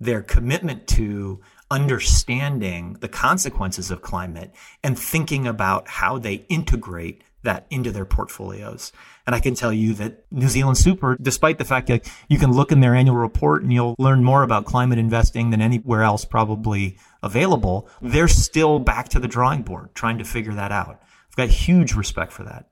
[0.00, 4.50] their commitment to understanding the consequences of climate
[4.82, 8.92] and thinking about how they integrate that into their portfolios.
[9.26, 12.52] And I can tell you that New Zealand Super, despite the fact that you can
[12.52, 16.24] look in their annual report and you'll learn more about climate investing than anywhere else
[16.24, 21.02] probably available, they're still back to the drawing board trying to figure that out.
[21.28, 22.66] I've got huge respect for that.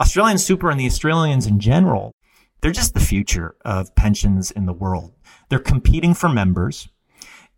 [0.00, 2.12] Australian Super and the Australians in general,
[2.60, 5.12] they're just the future of pensions in the world.
[5.48, 6.88] They're competing for members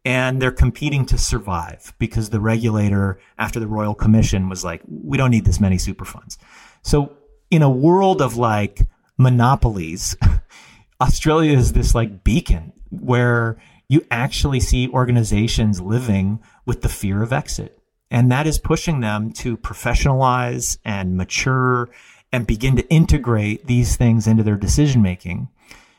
[0.05, 5.17] and they're competing to survive because the regulator after the Royal Commission was like, we
[5.17, 6.39] don't need this many super funds.
[6.83, 7.17] So
[7.51, 8.83] in a world of like
[9.19, 10.17] monopolies,
[11.01, 13.57] Australia is this like beacon where
[13.89, 17.79] you actually see organizations living with the fear of exit.
[18.11, 21.89] And that is pushing them to professionalize and mature
[22.33, 25.49] and begin to integrate these things into their decision making.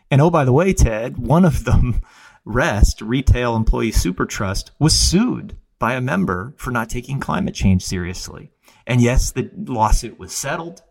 [0.10, 2.02] And oh, by the way, Ted, one of them,
[2.46, 7.84] REST, Retail Employee Super Trust, was sued by a member for not taking climate change
[7.84, 8.52] seriously.
[8.86, 10.82] And yes, the lawsuit was settled.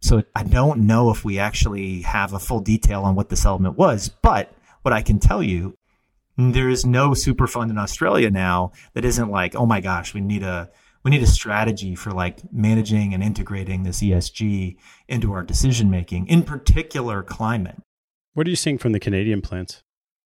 [0.00, 3.76] So I don't know if we actually have a full detail on what the settlement
[3.76, 5.76] was, but what I can tell you,
[6.36, 10.20] there is no super fund in Australia now that isn't like, oh my gosh, we
[10.20, 10.70] need a
[11.04, 16.26] we need a strategy for like managing and integrating this ESG into our decision making,
[16.28, 17.76] in particular climate.
[18.32, 19.82] What are you seeing from the Canadian plants?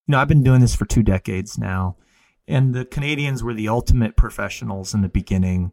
[0.07, 1.97] You know, I've been doing this for two decades now,
[2.47, 5.73] and the Canadians were the ultimate professionals in the beginning.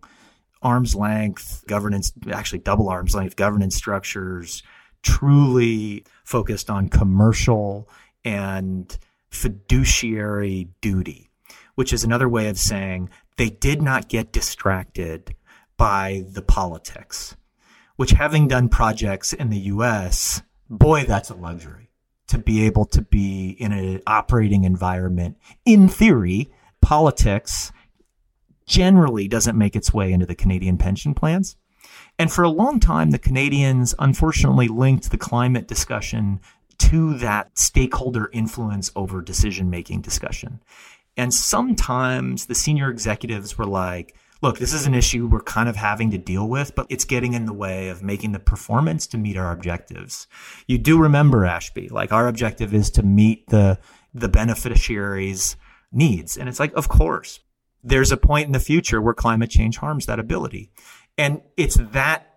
[0.64, 4.64] Arm's length governance, actually double arm's length governance structures,
[5.04, 7.88] truly focused on commercial
[8.26, 8.98] and
[9.30, 11.30] fiduciary duty,
[11.76, 15.36] which is another way of saying they did not get distracted
[15.78, 17.36] by the politics,
[17.96, 21.90] which having done projects in the US, boy, that's a luxury
[22.28, 25.38] to be able to be in an operating environment.
[25.64, 26.50] In theory,
[26.82, 27.72] politics
[28.66, 31.56] generally doesn't make its way into the Canadian pension plans.
[32.18, 36.40] And for a long time, the Canadians unfortunately linked the climate discussion
[36.80, 40.62] to that stakeholder influence over decision making discussion.
[41.18, 45.76] And sometimes the senior executives were like, look, this is an issue we're kind of
[45.76, 49.18] having to deal with, but it's getting in the way of making the performance to
[49.18, 50.28] meet our objectives.
[50.68, 53.80] You do remember, Ashby, like our objective is to meet the,
[54.14, 55.56] the beneficiaries'
[55.92, 56.38] needs.
[56.38, 57.40] And it's like, of course,
[57.84, 60.72] there's a point in the future where climate change harms that ability.
[61.18, 62.35] And it's that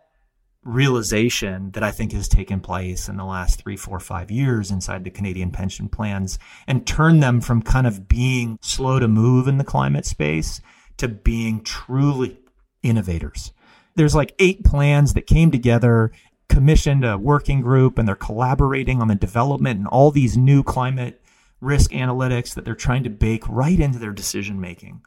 [0.65, 5.05] realization that I think has taken place in the last three, four, five years inside
[5.05, 9.59] the Canadian pension plans and turn them from kind of being slow to move in
[9.59, 10.61] the climate space
[10.99, 12.39] to being truly
[12.83, 13.53] innovators.
[13.95, 16.13] There's like eight plans that came together,
[16.49, 21.21] commissioned a working group, and they're collaborating on the development and all these new climate
[21.61, 25.03] risk analytics that they're trying to bake right into their decision making.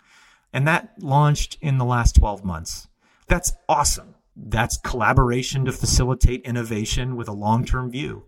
[0.54, 2.88] And that launched in the last 12 months.
[3.28, 8.26] That's awesome that's collaboration to facilitate innovation with a long term view.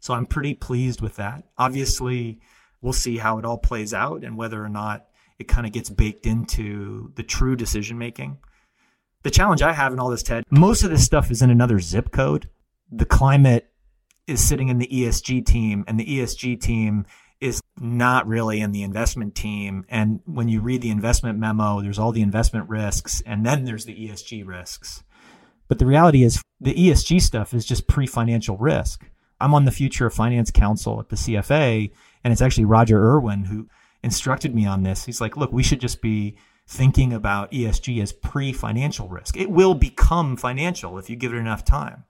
[0.00, 1.44] So I'm pretty pleased with that.
[1.56, 2.40] Obviously,
[2.80, 5.06] we'll see how it all plays out and whether or not
[5.38, 8.38] it kind of gets baked into the true decision making.
[9.22, 11.80] The challenge I have in all this, Ted, most of this stuff is in another
[11.80, 12.50] zip code.
[12.90, 13.70] The climate
[14.26, 17.06] is sitting in the ESG team, and the ESG team
[17.40, 19.84] is not really in the investment team.
[19.88, 23.86] And when you read the investment memo, there's all the investment risks, and then there's
[23.86, 25.03] the ESG risks.
[25.74, 29.10] But the reality is the ESG stuff is just pre-financial risk.
[29.40, 31.90] I'm on the Future of Finance Council at the CFA,
[32.22, 33.66] and it's actually Roger Urwin who
[34.04, 35.04] instructed me on this.
[35.04, 36.36] He's like, look, we should just be
[36.68, 39.36] thinking about ESG as pre financial risk.
[39.36, 42.04] It will become financial if you give it enough time.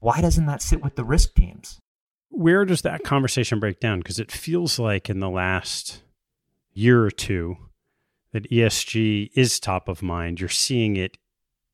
[0.00, 1.80] Why doesn't that sit with the risk teams?
[2.28, 4.00] Where does that conversation break down?
[4.00, 6.02] Because it feels like in the last
[6.74, 7.56] year or two
[8.34, 10.40] that ESG is top of mind.
[10.40, 11.16] You're seeing it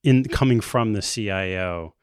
[0.05, 1.95] in coming from the CIO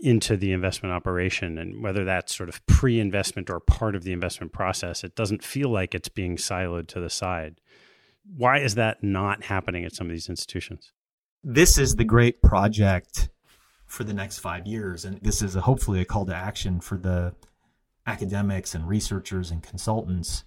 [0.00, 4.52] into the investment operation and whether that's sort of pre-investment or part of the investment
[4.52, 7.60] process it doesn't feel like it's being siloed to the side.
[8.36, 10.92] Why is that not happening at some of these institutions?
[11.44, 13.28] This is the great project
[13.86, 16.96] for the next 5 years and this is a, hopefully a call to action for
[16.96, 17.34] the
[18.06, 20.44] academics and researchers and consultants.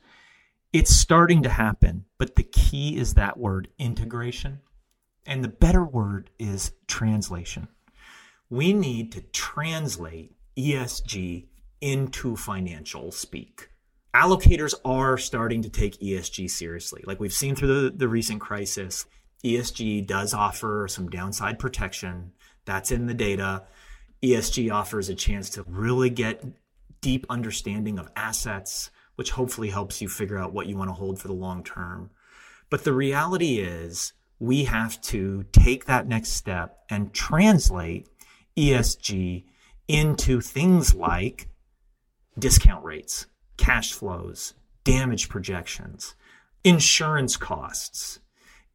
[0.74, 4.62] It's starting to happen but the key is that word integration
[5.26, 7.67] and the better word is translation
[8.51, 11.47] we need to translate ESG
[11.80, 13.69] into financial speak.
[14.13, 17.01] Allocators are starting to take ESG seriously.
[17.07, 19.05] Like we've seen through the, the recent crisis,
[19.43, 22.34] ESG does offer some downside protection.
[22.65, 23.63] That's in the data.
[24.22, 26.43] ESG offers a chance to really get
[26.99, 31.19] deep understanding of assets, which hopefully helps you figure out what you want to hold
[31.19, 32.11] for the long term.
[32.69, 34.11] But the reality is,
[34.42, 38.10] we have to take that next step and translate
[38.58, 39.46] ESG
[39.88, 41.48] into things like
[42.39, 43.28] discount rates,
[43.58, 46.16] cash flows, damage projections,
[46.64, 48.20] insurance costs.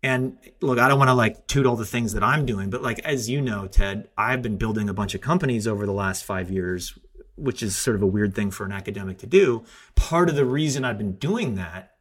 [0.05, 2.83] And look, I don't want to like toot all the things that I'm doing, but
[2.83, 6.25] like, as you know, Ted, I've been building a bunch of companies over the last
[6.25, 6.97] five years,
[7.35, 9.65] which is sort of a weird thing for an academic to do.
[9.97, 11.96] Part of the reason I've been doing that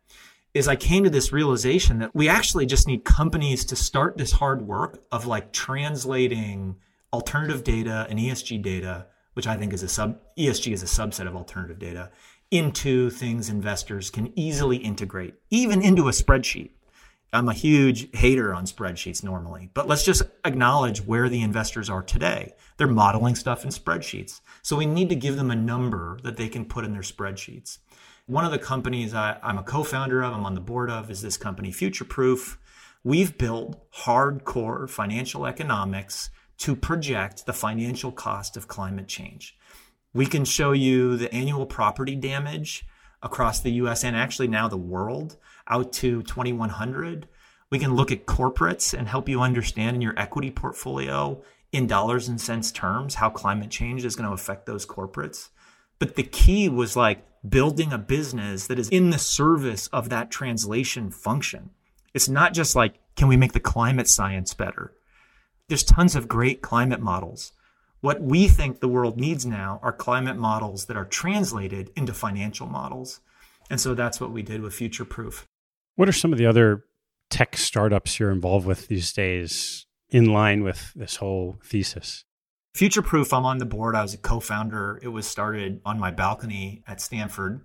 [0.55, 4.31] is I came to this realization that we actually just need companies to start this
[4.31, 6.77] hard work of like translating
[7.11, 11.27] alternative data and ESG data, which I think is a sub ESG is a subset
[11.27, 12.09] of alternative data,
[12.51, 16.69] into things investors can easily integrate, even into a spreadsheet.
[17.33, 22.01] I'm a huge hater on spreadsheets normally, but let's just acknowledge where the investors are
[22.01, 22.53] today.
[22.77, 24.39] They're modeling stuff in spreadsheets.
[24.61, 27.79] So we need to give them a number that they can put in their spreadsheets.
[28.27, 31.11] One of the companies I, am a co founder of, I'm on the board of,
[31.11, 32.57] is this company, Futureproof.
[33.03, 39.55] We've built hardcore financial economics to project the financial cost of climate change.
[40.11, 42.87] We can show you the annual property damage
[43.21, 47.27] across the US and actually now the world out to 2100.
[47.69, 52.27] We can look at corporates and help you understand in your equity portfolio in dollars
[52.27, 55.49] and cents terms how climate change is going to affect those corporates.
[55.99, 60.31] But the key was like building a business that is in the service of that
[60.31, 61.71] translation function.
[62.13, 64.93] It's not just like, can we make the climate science better?
[65.67, 67.51] There's tons of great climate models.
[68.01, 72.67] What we think the world needs now are climate models that are translated into financial
[72.67, 73.19] models.
[73.69, 75.45] And so that's what we did with Futureproof.
[75.95, 76.83] What are some of the other
[77.29, 82.25] tech startups you're involved with these days in line with this whole thesis?
[82.75, 83.95] Futureproof, I'm on the board.
[83.95, 84.99] I was a co founder.
[85.01, 87.61] It was started on my balcony at Stanford.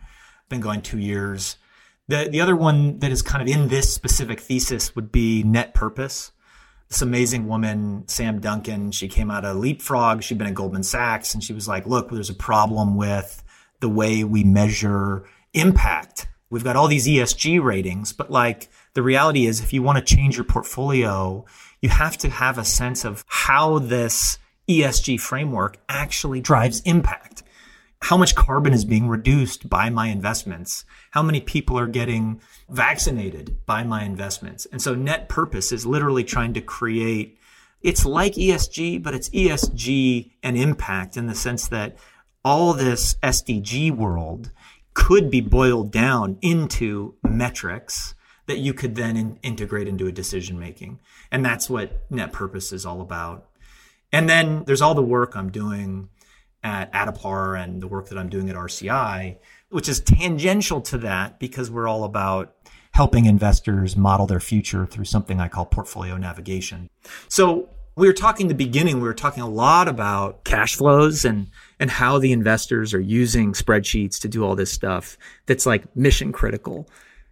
[0.48, 1.56] Been going two years.
[2.08, 5.74] The, the other one that is kind of in this specific thesis would be Net
[5.74, 6.32] Purpose
[6.90, 10.22] this amazing woman, Sam Duncan, she came out of Leapfrog.
[10.24, 13.44] She'd been at Goldman Sachs and she was like, look, there's a problem with
[13.78, 16.26] the way we measure impact.
[16.50, 20.16] We've got all these ESG ratings, but like the reality is if you want to
[20.16, 21.44] change your portfolio,
[21.80, 24.39] you have to have a sense of how this
[24.70, 27.42] ESG framework actually drives impact
[28.02, 33.58] how much carbon is being reduced by my investments, how many people are getting vaccinated
[33.66, 34.66] by my investments.
[34.72, 37.36] And so net purpose is literally trying to create,
[37.82, 41.98] it's like ESG, but it's ESG and impact in the sense that
[42.42, 44.50] all this SDG world
[44.94, 48.14] could be boiled down into metrics
[48.46, 50.98] that you could then in- integrate into a decision making.
[51.30, 53.49] And that's what net purpose is all about.
[54.12, 56.08] And then there's all the work I'm doing
[56.62, 59.38] at Addepar and the work that I'm doing at RCI,
[59.70, 62.54] which is tangential to that because we're all about
[62.92, 66.90] helping investors model their future through something I call portfolio navigation.
[67.28, 71.48] So we were talking the beginning, we were talking a lot about cash flows and
[71.78, 76.32] and how the investors are using spreadsheets to do all this stuff that's like mission
[76.32, 76.88] critical,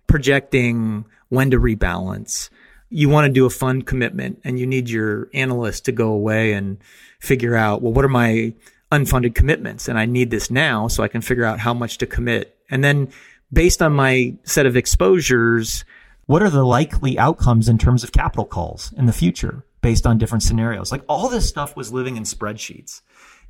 [0.07, 2.51] projecting when to rebalance.
[2.91, 6.53] You want to do a fund commitment and you need your analyst to go away
[6.53, 6.78] and
[7.20, 8.55] figure out, well, what are my
[8.91, 12.07] unfunded commitments and I need this now so I can figure out how much to
[12.07, 12.57] commit.
[12.70, 13.12] And then
[13.53, 15.84] based on my set of exposures,
[16.26, 20.18] what are the likely outcomes in terms of capital calls in the future based on
[20.18, 20.93] different scenarios?
[20.93, 23.03] Like all this stuff was living in spreadsheets.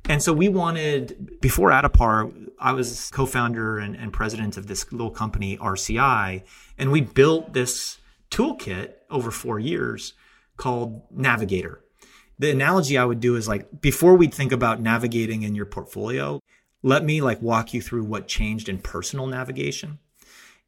[0.07, 5.11] And so we wanted, before Addepar, I was co-founder and, and president of this little
[5.11, 6.43] company, RCI,
[6.77, 7.98] and we built this
[8.31, 10.13] toolkit over four years
[10.57, 11.81] called Navigator.
[12.37, 16.39] The analogy I would do is like before we'd think about navigating in your portfolio,
[16.83, 19.99] let me like walk you through what changed in personal navigation.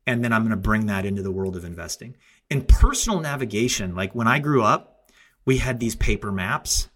[0.06, 2.18] And then I'm going to bring that into the world of investing.
[2.50, 5.10] In personal navigation, like when I grew up,
[5.46, 6.90] we had these paper maps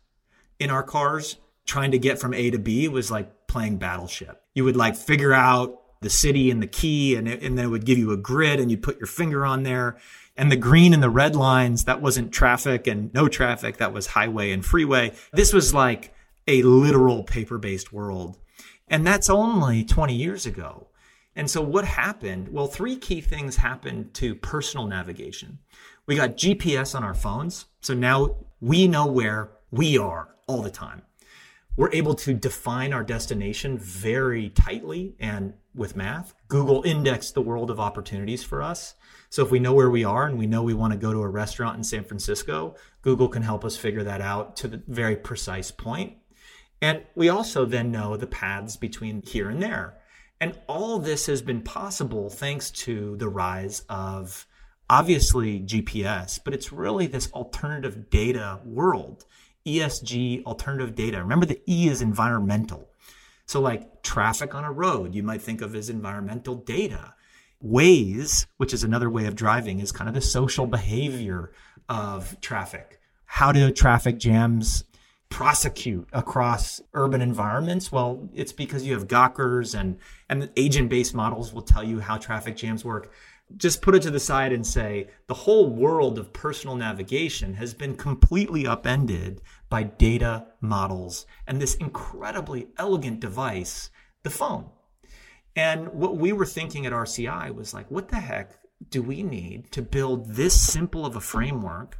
[0.59, 4.43] in our cars trying to get from A to B was like playing battleship.
[4.53, 7.69] You would like figure out the city and the key and, it, and then it
[7.69, 9.97] would give you a grid and you'd put your finger on there
[10.37, 14.07] and the green and the red lines that wasn't traffic and no traffic that was
[14.07, 15.13] highway and freeway.
[15.31, 16.13] This was like
[16.47, 18.37] a literal paper based world.
[18.87, 20.87] And that's only 20 years ago.
[21.35, 22.49] And so what happened?
[22.49, 25.59] Well three key things happened to personal navigation.
[26.05, 30.69] We got gps on our phones so now we know where we are all the
[30.69, 31.01] time.
[31.77, 36.33] We're able to define our destination very tightly and with math.
[36.47, 38.95] Google indexed the world of opportunities for us.
[39.29, 41.21] So if we know where we are and we know we want to go to
[41.21, 45.15] a restaurant in San Francisco, Google can help us figure that out to the very
[45.15, 46.17] precise point.
[46.81, 49.97] And we also then know the paths between here and there.
[50.39, 54.45] And all this has been possible thanks to the rise of
[54.89, 59.25] obviously GPS, but it's really this alternative data world
[59.65, 61.21] ESG alternative data.
[61.21, 62.89] Remember the E is environmental.
[63.45, 67.13] So like traffic on a road, you might think of as environmental data.
[67.63, 71.51] Waze, which is another way of driving, is kind of the social behavior
[71.87, 72.99] of traffic.
[73.25, 74.83] How do traffic jams
[75.29, 77.91] prosecute across urban environments?
[77.91, 79.97] Well, it's because you have Gawkers and,
[80.29, 83.11] and agent-based models will tell you how traffic jams work
[83.57, 87.73] just put it to the side and say the whole world of personal navigation has
[87.73, 89.41] been completely upended
[89.75, 93.89] by data models and this incredibly elegant device,
[94.23, 94.69] the phone.
[95.53, 98.51] And what we were thinking at RCI was like, what the heck
[98.89, 101.97] do we need to build this simple of a framework?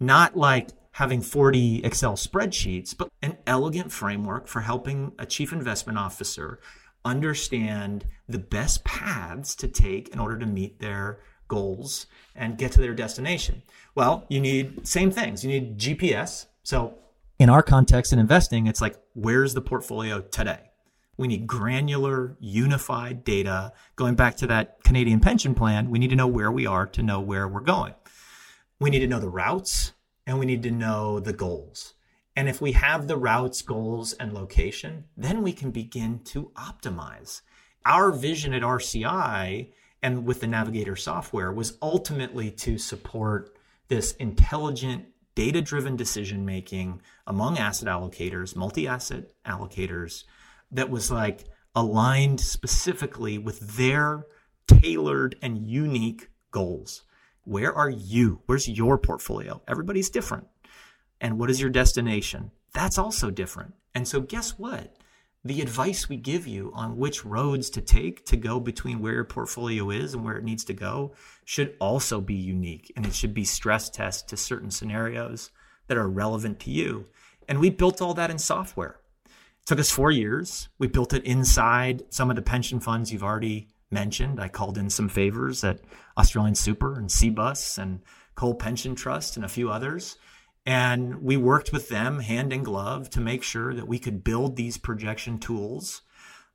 [0.00, 5.98] Not like having 40 Excel spreadsheets, but an elegant framework for helping a chief investment
[5.98, 6.60] officer
[7.04, 12.80] understand the best paths to take in order to meet their goals and get to
[12.80, 13.62] their destination?
[13.94, 15.44] Well, you need same things.
[15.44, 16.46] You need GPS.
[16.62, 16.94] So
[17.42, 20.70] in our context in investing, it's like, where's the portfolio today?
[21.16, 23.72] We need granular, unified data.
[23.96, 27.02] Going back to that Canadian pension plan, we need to know where we are to
[27.02, 27.94] know where we're going.
[28.78, 29.92] We need to know the routes
[30.24, 31.94] and we need to know the goals.
[32.36, 37.42] And if we have the routes, goals, and location, then we can begin to optimize.
[37.84, 43.56] Our vision at RCI and with the Navigator software was ultimately to support
[43.88, 50.24] this intelligent, data driven decision making among asset allocators, multi asset allocators,
[50.70, 51.44] that was like
[51.74, 54.26] aligned specifically with their
[54.66, 57.02] tailored and unique goals.
[57.44, 58.42] Where are you?
[58.46, 59.62] Where's your portfolio?
[59.66, 60.46] Everybody's different
[61.22, 62.50] and what is your destination?
[62.74, 63.74] That's also different.
[63.94, 64.96] And so, guess what?
[65.44, 69.24] The advice we give you on which roads to take to go between where your
[69.24, 71.14] portfolio is and where it needs to go
[71.44, 72.92] should also be unique.
[72.96, 75.50] And it should be stress test to certain scenarios
[75.88, 77.06] that are relevant to you.
[77.48, 79.00] And we built all that in software.
[79.26, 80.68] It took us four years.
[80.78, 84.40] We built it inside some of the pension funds you've already mentioned.
[84.40, 85.80] I called in some favors at
[86.16, 88.00] Australian Super and Cbus and
[88.34, 90.16] Coal Pension Trust and a few others.
[90.64, 94.56] And we worked with them hand in glove to make sure that we could build
[94.56, 96.02] these projection tools.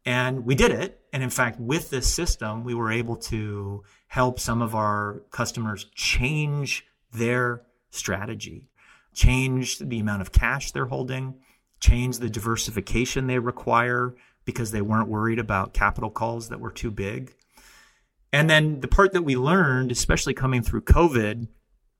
[0.05, 1.01] And we did it.
[1.11, 5.85] And in fact, with this system, we were able to help some of our customers
[5.93, 8.69] change their strategy,
[9.17, 11.33] change the amount of cash they're holding,
[11.79, 14.15] change the diversification they require
[14.45, 17.33] because they weren't worried about capital calls that were too big.
[18.31, 21.47] And then the part that we learned, especially coming through COVID,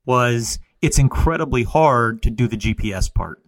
[0.06, 3.42] was it's incredibly hard to do the GPS part.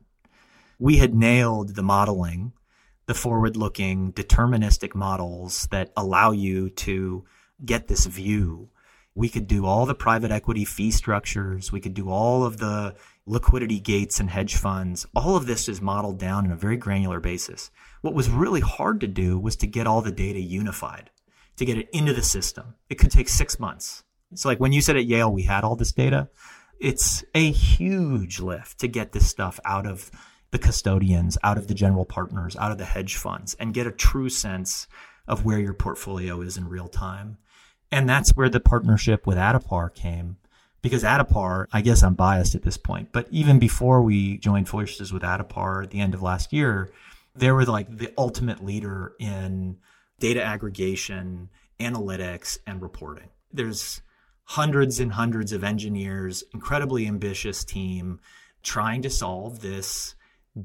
[0.80, 2.52] We had nailed the modeling,
[3.06, 7.24] the forward looking deterministic models that allow you to
[7.64, 8.70] get this view.
[9.14, 11.70] We could do all the private equity fee structures.
[11.70, 12.96] We could do all of the
[13.26, 15.06] liquidity gates and hedge funds.
[15.14, 17.70] All of this is modeled down on a very granular basis.
[18.00, 21.10] What was really hard to do was to get all the data unified,
[21.56, 22.74] to get it into the system.
[22.88, 24.04] It could take six months.
[24.34, 26.28] So like when you said at Yale, we had all this data
[26.80, 30.10] it's a huge lift to get this stuff out of
[30.50, 33.92] the custodians, out of the general partners, out of the hedge funds, and get a
[33.92, 34.88] true sense
[35.28, 37.36] of where your portfolio is in real time.
[37.92, 40.38] And that's where the partnership with Addepar came.
[40.83, 45.12] Because Addepar, I guess I'm biased at this point, but even before we joined forces
[45.12, 46.91] with Addepar at the end of last year,
[47.35, 49.76] they were like the ultimate leader in
[50.18, 53.28] data aggregation, analytics, and reporting.
[53.53, 54.01] There's
[54.45, 58.20] hundreds and hundreds of engineers, incredibly ambitious team
[58.62, 60.14] trying to solve this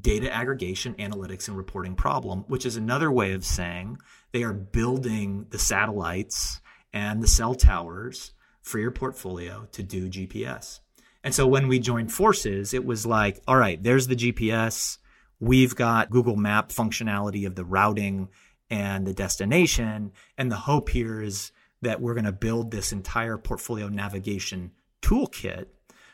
[0.00, 3.98] data aggregation, analytics, and reporting problem, which is another way of saying
[4.32, 6.60] they are building the satellites
[6.92, 8.32] and the cell towers
[8.66, 10.80] for your portfolio to do GPS.
[11.22, 14.98] And so when we joined forces, it was like, all right, there's the GPS.
[15.38, 18.28] We've got Google Map functionality of the routing
[18.68, 20.10] and the destination.
[20.36, 21.52] And the hope here is
[21.82, 25.66] that we're going to build this entire portfolio navigation toolkit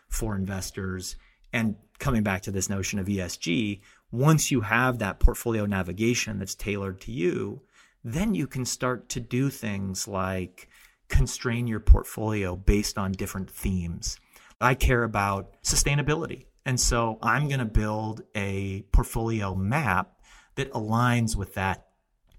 [0.09, 1.17] for investors.
[1.55, 3.81] And coming back to this notion of ESG,
[4.11, 7.63] once you have that portfolio navigation that's tailored to you,
[8.05, 10.69] then you can start to do things like
[11.09, 14.19] constrain your portfolio based on different themes.
[14.61, 16.47] I care about sustainability.
[16.65, 20.21] And so I'm going to build a portfolio map
[20.55, 21.89] that aligns with that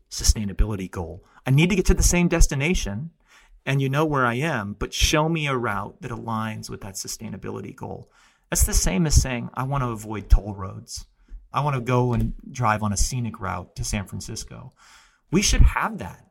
[0.09, 1.26] sustainability goal.
[1.45, 3.11] I need to get to the same destination
[3.66, 6.95] and you know where I am, but show me a route that aligns with that
[6.95, 8.11] sustainability goal.
[8.49, 11.05] That's the same as saying, I want to avoid toll roads.
[11.51, 14.74] I want to go and drive on a scenic route to San Francisco.
[15.32, 16.28] We should have that.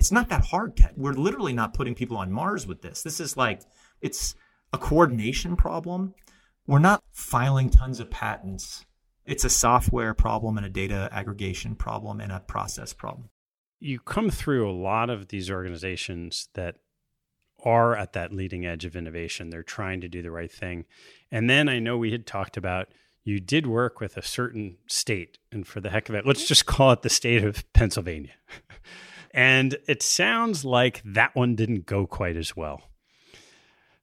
[0.00, 0.94] It's not that hard, Ted.
[0.96, 3.02] We're literally not putting people on Mars with this.
[3.02, 3.62] This is like,
[4.00, 4.34] it's
[4.72, 6.14] a coordination problem.
[6.66, 8.84] We're not filing tons of patents.
[9.26, 13.28] It's a software problem and a data aggregation problem and a process problem
[13.80, 16.76] you come through a lot of these organizations that
[17.64, 19.50] are at that leading edge of innovation.
[19.50, 20.84] They're trying to do the right thing.
[21.30, 22.88] And then I know we had talked about
[23.24, 26.66] you did work with a certain state, and for the heck of it, let's just
[26.66, 28.32] call it the state of Pennsylvania.
[29.32, 32.82] and it sounds like that one didn't go quite as well.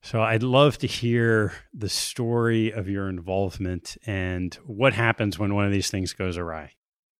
[0.02, 5.66] So I'd love to hear the story of your involvement and what happens when one
[5.66, 6.72] of these things goes awry.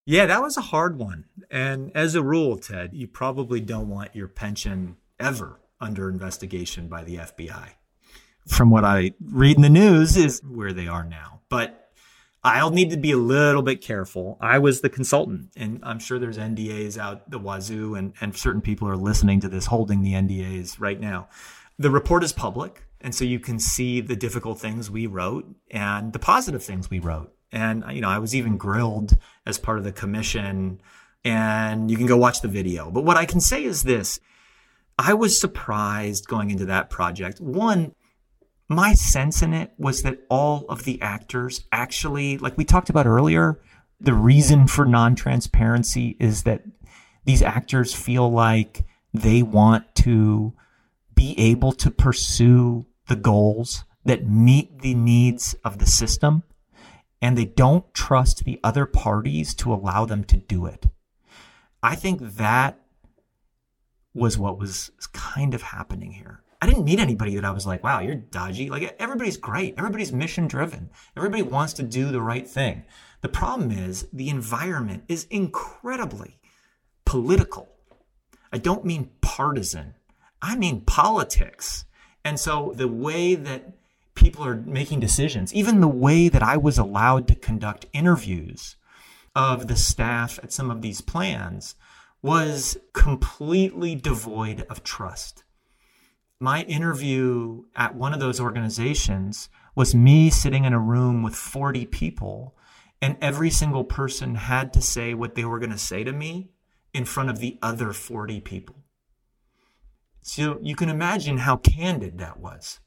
[0.06, 1.26] Yeah, that was a hard one.
[1.52, 7.04] And as a rule, Ted, you probably don't want your pension ever under investigation by
[7.04, 7.72] the FBI.
[8.48, 11.42] From what I read in the news is where they are now.
[11.50, 11.87] But
[12.48, 14.38] I'll need to be a little bit careful.
[14.42, 18.62] I was the consultant, and I'm sure there's NDAs out the wazoo, and, and certain
[18.62, 21.30] people are listening to this holding the NDAs right now.
[21.78, 26.14] The report is public, and so you can see the difficult things we wrote and
[26.14, 27.34] the positive things we wrote.
[27.52, 30.82] And, you know, I was even grilled as part of the commission
[31.24, 32.90] and you can go watch the video.
[32.90, 34.20] But what I can say is this.
[35.00, 37.40] I was surprised going into that project.
[37.40, 37.94] One,
[38.70, 43.06] my sense in it was that all of the actors actually, like we talked about
[43.06, 43.60] earlier,
[44.00, 46.64] the reason for non transparency is that
[47.26, 50.54] these actors feel like they want to
[51.16, 56.44] be able to pursue the goals that meet the needs of the system
[57.22, 60.88] and they don't trust the other parties to allow them to do it.
[61.82, 62.80] I think that
[64.14, 66.44] was what was kind of happening here.
[66.62, 68.70] I didn't meet anybody that I was like, wow, you're dodgy.
[68.70, 69.76] Like everybody's great.
[69.78, 70.90] Everybody's mission driven.
[71.16, 72.84] Everybody wants to do the right thing.
[73.22, 76.40] The problem is the environment is incredibly
[77.06, 77.70] political.
[78.52, 79.96] I don't mean partisan.
[80.42, 81.86] I mean politics.
[82.24, 83.78] And so the way that
[84.18, 85.54] people are making decisions.
[85.54, 88.76] Even the way that I was allowed to conduct interviews
[89.36, 91.76] of the staff at some of these plans
[92.22, 95.44] was completely devoid of trust.
[96.40, 101.88] My interview at one of those organizations was me sitting in a room with 40
[101.88, 102.56] people,
[103.02, 106.50] and every single person had to say what they were going to say to me
[106.94, 108.76] in front of the other 40 people.
[110.22, 112.80] So you can imagine how candid that was.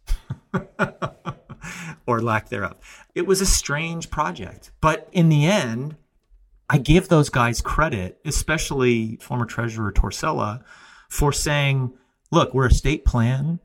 [2.06, 2.76] or lack thereof.
[3.14, 4.70] It was a strange project.
[4.80, 5.96] But in the end,
[6.68, 10.62] I give those guys credit, especially former Treasurer Torsella,
[11.08, 11.92] for saying,
[12.30, 13.60] look, we're a state plan.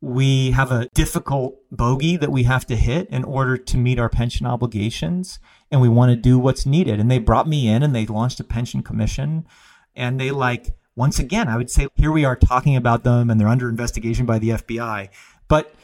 [0.00, 4.10] We have a difficult bogey that we have to hit in order to meet our
[4.10, 5.38] pension obligations,
[5.70, 7.00] and we want to do what's needed.
[7.00, 9.46] And they brought me in and they launched a pension commission.
[9.96, 13.40] And they like, once again, I would say, here we are talking about them and
[13.40, 15.08] they're under investigation by the FBI.
[15.48, 15.74] But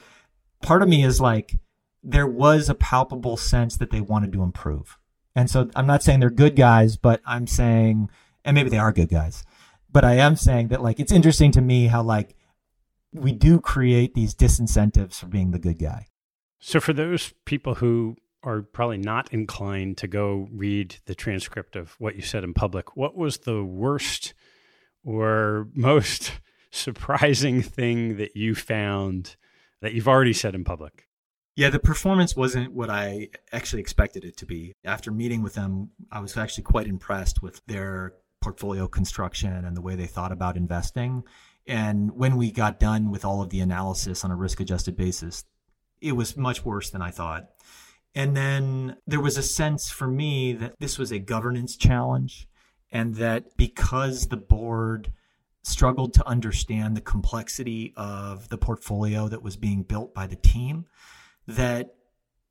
[0.62, 1.56] part of me is like,
[2.02, 4.98] there was a palpable sense that they wanted to improve.
[5.34, 8.10] And so I'm not saying they're good guys, but I'm saying,
[8.44, 9.44] and maybe they are good guys,
[9.92, 12.36] but I am saying that like, it's interesting to me how like
[13.12, 16.06] we do create these disincentives for being the good guy.
[16.60, 21.92] So for those people who are probably not inclined to go read the transcript of
[21.98, 24.34] what you said in public, what was the worst
[25.04, 26.32] or most
[26.70, 29.36] surprising thing that you found
[29.80, 31.06] that you've already said in public?
[31.56, 34.72] Yeah, the performance wasn't what I actually expected it to be.
[34.84, 39.82] After meeting with them, I was actually quite impressed with their portfolio construction and the
[39.82, 41.22] way they thought about investing.
[41.66, 45.44] And when we got done with all of the analysis on a risk adjusted basis,
[46.00, 47.50] it was much worse than I thought.
[48.14, 52.48] And then there was a sense for me that this was a governance challenge
[52.90, 55.12] and that because the board
[55.62, 60.86] struggled to understand the complexity of the portfolio that was being built by the team,
[61.46, 61.94] that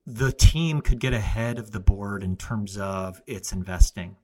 [0.05, 4.15] the team could get ahead of the board in terms of its investing.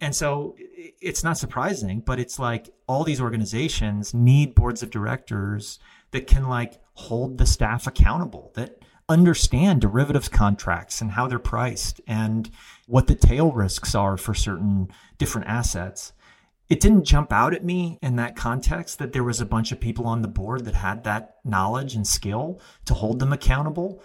[0.00, 0.54] And so
[1.00, 5.78] it's not surprising, but it's like all these organizations need boards of directors
[6.12, 12.00] that can like hold the staff accountable, that understand derivatives contracts and how they're priced
[12.06, 12.50] and
[12.86, 16.12] what the tail risks are for certain different assets.
[16.68, 19.80] It didn't jump out at me in that context that there was a bunch of
[19.80, 24.02] people on the board that had that knowledge and skill to hold them accountable.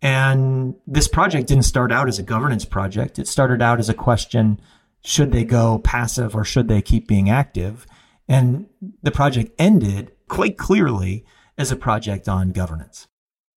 [0.00, 3.18] And this project didn't start out as a governance project.
[3.18, 4.60] It started out as a question
[5.06, 7.86] should they go passive or should they keep being active?
[8.26, 8.66] And
[9.04, 11.24] the project ended quite clearly
[11.56, 13.06] as a project on governance.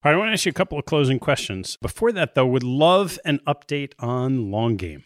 [0.03, 1.75] All right, I want to ask you a couple of closing questions.
[1.81, 5.03] Before that, though, would love an update on Long Game.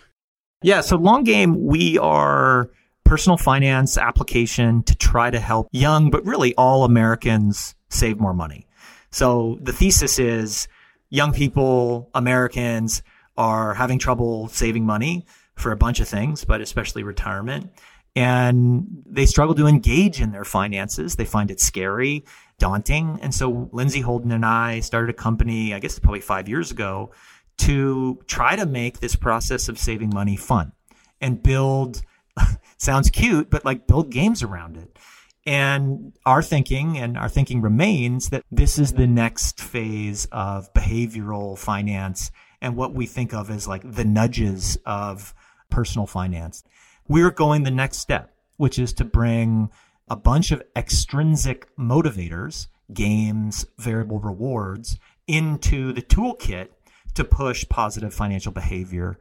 [0.61, 2.69] Yeah, so Long Game, we are
[3.05, 8.67] personal finance application to try to help young, but really all Americans save more money.
[9.11, 10.67] So the thesis is
[11.09, 13.01] young people, Americans
[13.37, 15.25] are having trouble saving money
[15.55, 17.71] for a bunch of things, but especially retirement.
[18.15, 21.15] And they struggle to engage in their finances.
[21.15, 22.25] They find it scary,
[22.59, 23.19] daunting.
[23.21, 27.11] And so Lindsay Holden and I started a company, I guess probably five years ago,
[27.59, 30.73] to try to make this process of saving money fun
[31.21, 32.03] and build,
[32.77, 34.97] sounds cute, but like build games around it.
[35.45, 41.57] And our thinking and our thinking remains that this is the next phase of behavioral
[41.57, 42.31] finance
[42.61, 45.33] and what we think of as like the nudges of
[45.73, 46.63] personal finance.
[47.07, 49.71] We're going the next step, which is to bring
[50.07, 56.69] a bunch of extrinsic motivators, games, variable rewards into the toolkit
[57.15, 59.19] to push positive financial behavior.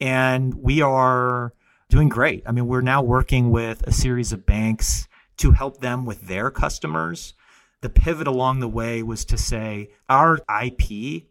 [0.00, 1.52] And we are
[1.90, 2.42] doing great.
[2.46, 6.50] I mean, we're now working with a series of banks to help them with their
[6.50, 7.34] customers.
[7.82, 11.24] The pivot along the way was to say our IP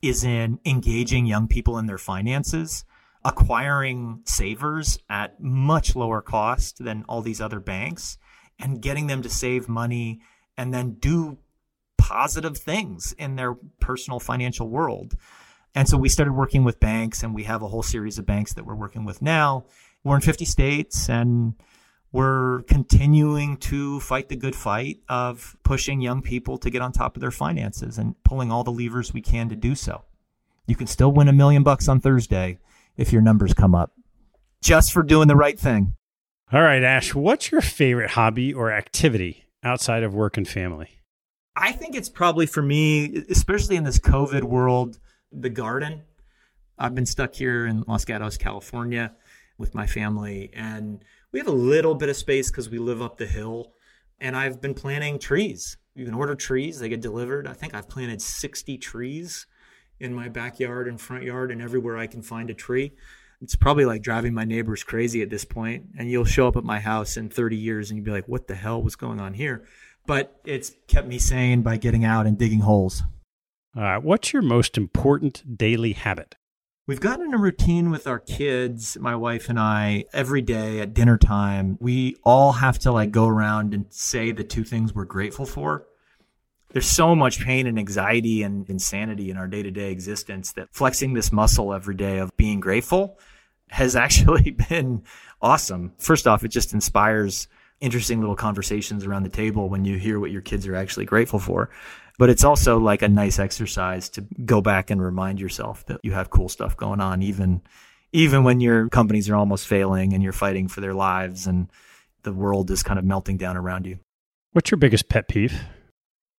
[0.00, 2.84] is in engaging young people in their finances
[3.26, 8.18] acquiring savers at much lower cost than all these other banks
[8.60, 10.20] and getting them to save money
[10.56, 11.36] and then do
[11.98, 15.16] positive things in their personal financial world.
[15.74, 18.54] And so we started working with banks and we have a whole series of banks
[18.54, 19.66] that we're working with now.
[20.04, 21.54] We're in 50 states and
[22.12, 27.16] we're continuing to fight the good fight of pushing young people to get on top
[27.16, 30.04] of their finances and pulling all the levers we can to do so.
[30.68, 32.60] You can still win a million bucks on Thursday
[32.96, 33.92] if your numbers come up
[34.62, 35.94] just for doing the right thing.
[36.52, 40.90] All right, Ash, what's your favorite hobby or activity outside of work and family?
[41.56, 44.98] I think it's probably for me, especially in this COVID world,
[45.32, 46.02] the garden.
[46.78, 49.14] I've been stuck here in Los Gatos, California
[49.58, 53.16] with my family, and we have a little bit of space because we live up
[53.16, 53.72] the hill.
[54.20, 55.76] And I've been planting trees.
[55.94, 57.46] You can order trees, they get delivered.
[57.46, 59.46] I think I've planted 60 trees
[60.00, 62.92] in my backyard and front yard and everywhere I can find a tree.
[63.40, 65.86] It's probably like driving my neighbors crazy at this point.
[65.98, 68.48] and you'll show up at my house in 30 years and you'll be like, "What
[68.48, 69.64] the hell was going on here?"
[70.06, 73.02] But it's kept me sane by getting out and digging holes.
[73.76, 76.36] All right, what's your most important daily habit?
[76.86, 81.18] We've gotten a routine with our kids, my wife and I, every day at dinner
[81.18, 81.76] time.
[81.80, 85.86] We all have to like go around and say the two things we're grateful for
[86.76, 90.68] there's so much pain and anxiety and insanity in our day to day existence that
[90.74, 93.18] flexing this muscle every day of being grateful
[93.70, 95.02] has actually been
[95.40, 95.94] awesome.
[95.96, 97.48] First off, it just inspires
[97.80, 101.38] interesting little conversations around the table when you hear what your kids are actually grateful
[101.38, 101.70] for.
[102.18, 106.12] But it's also like a nice exercise to go back and remind yourself that you
[106.12, 107.62] have cool stuff going on, even,
[108.12, 111.70] even when your companies are almost failing and you're fighting for their lives and
[112.22, 113.98] the world is kind of melting down around you.
[114.52, 115.58] What's your biggest pet peeve?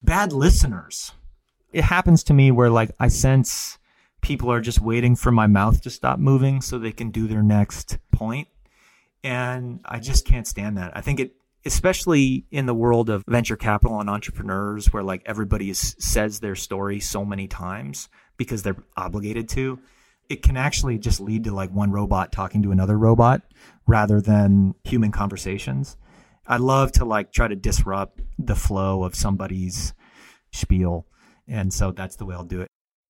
[0.08, 1.12] Bad listeners.
[1.72, 3.78] It happens to me where like I sense
[4.22, 7.44] people are just waiting for my mouth to stop moving so they can do their
[7.44, 8.48] next point.
[9.24, 10.96] And I just can't stand that.
[10.96, 11.36] I think it,
[11.66, 16.56] especially in the world of venture capital and entrepreneurs where like everybody is, says their
[16.56, 19.78] story so many times because they're obligated to,
[20.30, 23.42] it can actually just lead to like one robot talking to another robot
[23.86, 25.98] rather than human conversations.
[26.48, 29.94] I love to like try to disrupt the flow of somebody's
[30.52, 31.06] spiel.
[31.48, 32.68] And so that's the way I'll do it.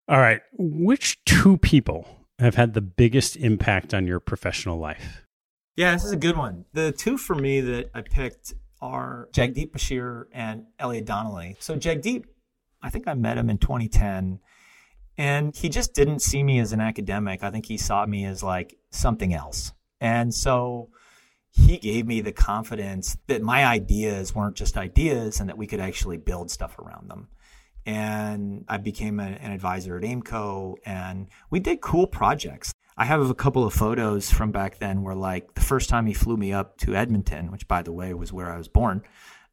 [0.08, 0.42] All right.
[0.58, 2.08] Which two people
[2.40, 5.26] have had the biggest impact on your professional life?
[5.76, 6.66] Yeah, this is a good one.
[6.74, 11.56] The two for me that I picked are Jagdeep Bachher and Elliot Donnelly.
[11.60, 12.26] So Jagdeep,
[12.82, 14.40] I think I met him in 2010
[15.18, 17.44] and he just didn't see me as an academic.
[17.44, 19.74] I think he saw me as like something else.
[20.00, 20.90] And so
[21.58, 25.80] he gave me the confidence that my ideas weren't just ideas and that we could
[25.80, 27.28] actually build stuff around them.
[27.86, 32.74] And I became a, an advisor at Aimco and we did cool projects.
[32.96, 36.14] I have a couple of photos from back then where like the first time he
[36.14, 39.02] flew me up to Edmonton, which by the way was where I was born,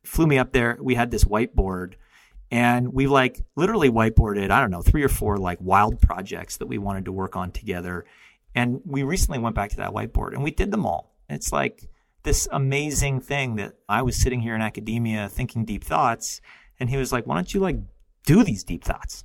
[0.03, 0.79] flew me up there.
[0.81, 1.95] We had this whiteboard
[2.51, 6.67] and we like literally whiteboarded, I don't know, three or four like wild projects that
[6.67, 8.05] we wanted to work on together.
[8.55, 11.15] And we recently went back to that whiteboard and we did them all.
[11.31, 11.89] It's like
[12.25, 16.41] this amazing thing that I was sitting here in academia thinking deep thoughts.
[16.81, 17.77] And he was like, why don't you like
[18.27, 19.25] do these deep thoughts?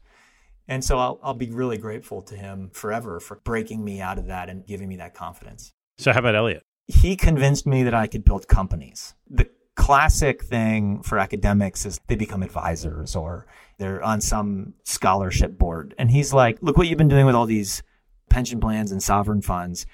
[0.68, 4.28] And so I'll, I'll be really grateful to him forever for breaking me out of
[4.28, 5.74] that and giving me that confidence.
[5.97, 6.64] So, how about Elliot?
[6.88, 9.16] He convinced me that I could build companies.
[9.28, 13.47] The classic thing for academics is they become advisors or
[13.80, 15.95] they're on some scholarship board.
[15.97, 17.82] And he's like, look what you've been doing with all these
[18.30, 19.88] pension plans and sovereign funds.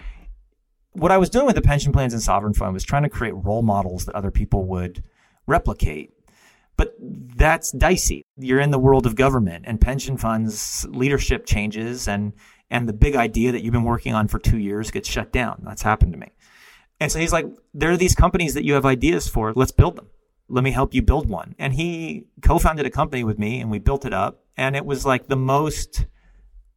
[0.96, 3.34] What I was doing with the pension plans and sovereign fund was trying to create
[3.36, 5.04] role models that other people would
[5.46, 6.12] replicate.
[6.78, 8.24] But that's dicey.
[8.38, 12.34] You're in the world of government and pension funds leadership changes and
[12.70, 15.62] and the big idea that you've been working on for 2 years gets shut down.
[15.64, 16.32] That's happened to me.
[17.00, 19.54] And so he's like, there are these companies that you have ideas for.
[19.54, 20.08] Let's build them.
[20.48, 21.56] Let me help you build one.
[21.60, 24.44] And he co-founded a company with me and we built it up.
[24.58, 26.06] And it was like the most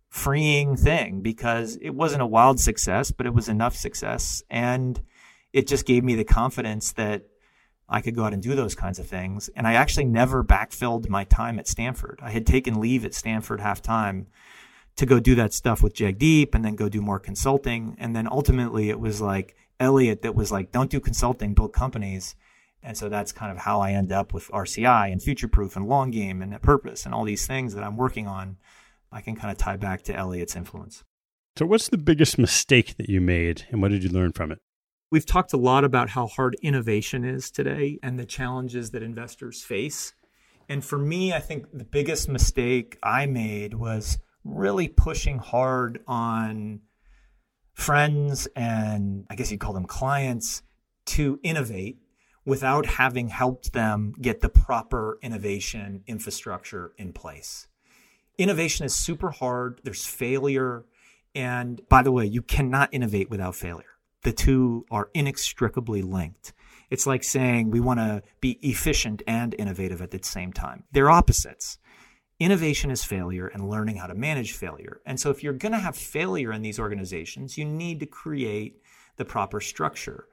[0.08, 4.42] freeing thing because it wasn't a wild success, but it was enough success.
[4.50, 5.00] And
[5.52, 7.24] it just gave me the confidence that
[7.88, 9.48] I could go out and do those kinds of things.
[9.56, 12.20] And I actually never backfilled my time at Stanford.
[12.22, 14.26] I had taken leave at Stanford half time
[14.96, 17.96] to go do that stuff with Jagdeep and then go do more consulting.
[17.98, 22.34] And then ultimately it was like, Elliot that was like, don't do consulting, build companies.
[22.82, 26.10] And so that's kind of how I end up with RCI and Futureproof and Long
[26.10, 28.56] Game and Purpose and all these things that I'm working on.
[29.10, 31.04] I can kind of tie back to Elliot's influence.
[31.56, 34.58] So, what's the biggest mistake that you made and what did you learn from it?
[35.10, 39.62] We've talked a lot about how hard innovation is today and the challenges that investors
[39.62, 40.12] face.
[40.68, 46.80] And for me, I think the biggest mistake I made was really pushing hard on
[47.72, 50.62] friends and I guess you'd call them clients
[51.06, 51.98] to innovate
[52.44, 57.67] without having helped them get the proper innovation infrastructure in place.
[58.38, 59.80] Innovation is super hard.
[59.84, 60.84] There's failure.
[61.34, 63.98] And by the way, you cannot innovate without failure.
[64.22, 66.52] The two are inextricably linked.
[66.90, 70.84] It's like saying we want to be efficient and innovative at the same time.
[70.92, 71.78] They're opposites.
[72.40, 75.00] Innovation is failure and learning how to manage failure.
[75.04, 78.80] And so if you're going to have failure in these organizations, you need to create
[79.16, 80.26] the proper structure.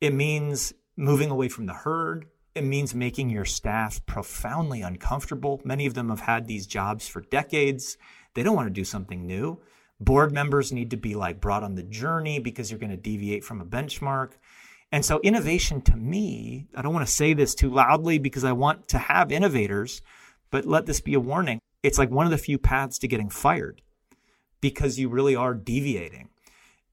[0.00, 2.26] It means moving away from the herd.
[2.56, 5.60] It means making your staff profoundly uncomfortable.
[5.64, 7.98] Many of them have had these jobs for decades.
[8.34, 9.60] They don't want to do something new.
[10.00, 13.44] Board members need to be like brought on the journey because you're going to deviate
[13.44, 14.32] from a benchmark.
[14.90, 18.52] And so innovation to me, I don't want to say this too loudly because I
[18.52, 20.02] want to have innovators
[20.50, 21.60] but let this be a warning.
[21.82, 23.82] It's like one of the few paths to getting fired
[24.60, 26.30] because you really are deviating.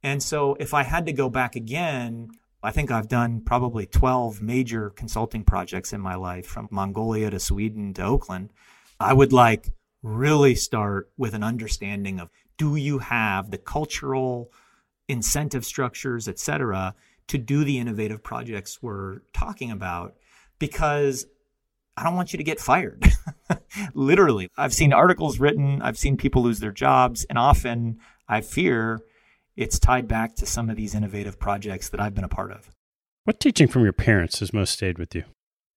[0.02, 2.30] And so if I had to go back again,
[2.64, 7.40] I think I've done probably 12 major consulting projects in my life from Mongolia to
[7.40, 8.52] Sweden to Oakland.
[9.02, 9.70] I would like
[10.02, 14.50] really start with an understanding of do you have the cultural
[15.10, 16.96] incentive structures, et cetera,
[17.28, 20.16] to do the innovative projects we're talking about?
[20.58, 21.26] Because
[21.98, 23.12] I don't want you to get fired.
[23.94, 24.50] Literally.
[24.58, 28.00] I've seen articles written, I've seen people lose their jobs, and often
[28.30, 29.02] I fear
[29.56, 32.70] it's tied back to some of these innovative projects that I've been a part of.
[33.26, 35.24] What teaching from your parents has most stayed with you?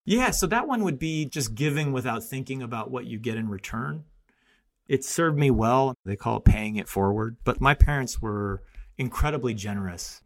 [0.05, 3.49] Yeah, so that one would be just giving without thinking about what you get in
[3.49, 4.05] return.
[4.89, 5.95] It served me well.
[6.05, 7.37] They call it paying it forward.
[7.45, 8.63] But my parents were
[8.99, 10.23] incredibly generous.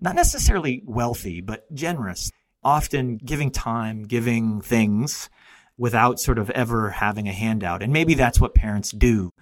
[0.00, 2.30] Not necessarily wealthy, but generous
[2.64, 5.28] often giving time, giving things
[5.76, 7.82] without sort of ever having a handout.
[7.82, 9.32] And maybe that's what parents do.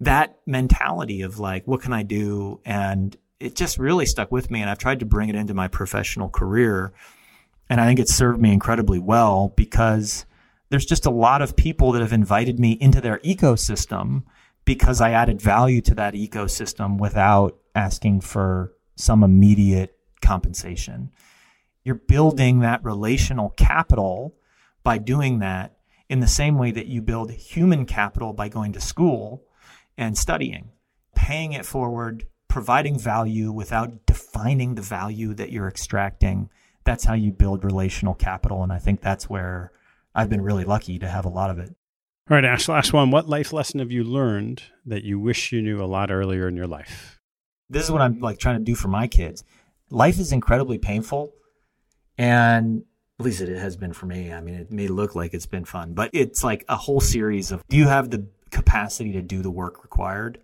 [0.00, 2.60] That mentality of like, what can I do?
[2.64, 4.60] And it just really stuck with me.
[4.60, 6.92] And I've tried to bring it into my professional career.
[7.68, 10.26] And I think it's served me incredibly well because
[10.70, 14.22] there's just a lot of people that have invited me into their ecosystem
[14.64, 21.10] because I added value to that ecosystem without asking for some immediate compensation.
[21.82, 24.34] You're building that relational capital
[24.84, 25.76] by doing that
[26.08, 29.44] in the same way that you build human capital by going to school
[30.00, 30.70] and studying,
[31.14, 36.48] paying it forward, providing value without defining the value that you're extracting.
[36.82, 38.62] that's how you build relational capital.
[38.62, 39.70] And I think that's where
[40.14, 41.68] I've been really lucky to have a lot of it.
[42.30, 43.10] All right, Ash, last one.
[43.10, 46.56] What life lesson have you learned that you wish you knew a lot earlier in
[46.56, 47.20] your life?
[47.68, 49.44] This is what I'm like trying to do for my kids.
[49.90, 51.34] Life is incredibly painful.
[52.16, 52.84] And
[53.18, 54.32] at least it has been for me.
[54.32, 57.52] I mean, it may look like it's been fun, but it's like a whole series
[57.52, 58.26] of do you have the
[58.70, 60.38] capacity to do the work required?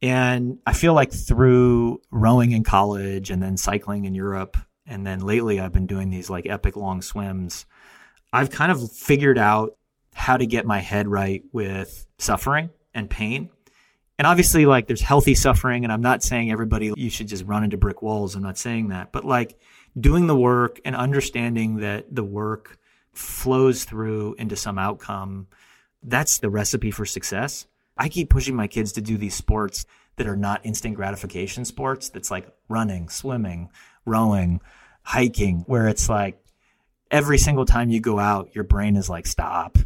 [0.00, 5.20] And I feel like through rowing in college and then cycling in Europe, and then
[5.20, 7.66] lately I've been doing these like epic long swims,
[8.32, 9.76] I've kind of figured out
[10.14, 13.50] how to get my head right with suffering and pain.
[14.18, 17.64] And obviously, like, there's healthy suffering, and I'm not saying everybody, you should just run
[17.64, 18.36] into brick walls.
[18.36, 19.10] I'm not saying that.
[19.10, 19.58] But like,
[19.98, 22.78] doing the work and understanding that the work
[23.12, 25.48] flows through into some outcome,
[26.04, 27.66] that's the recipe for success.
[27.96, 29.86] I keep pushing my kids to do these sports
[30.16, 32.10] that are not instant gratification sports.
[32.10, 33.70] That's like running, swimming,
[34.04, 34.60] rowing,
[35.02, 36.38] hiking, where it's like
[37.10, 39.78] every single time you go out, your brain is like, stop.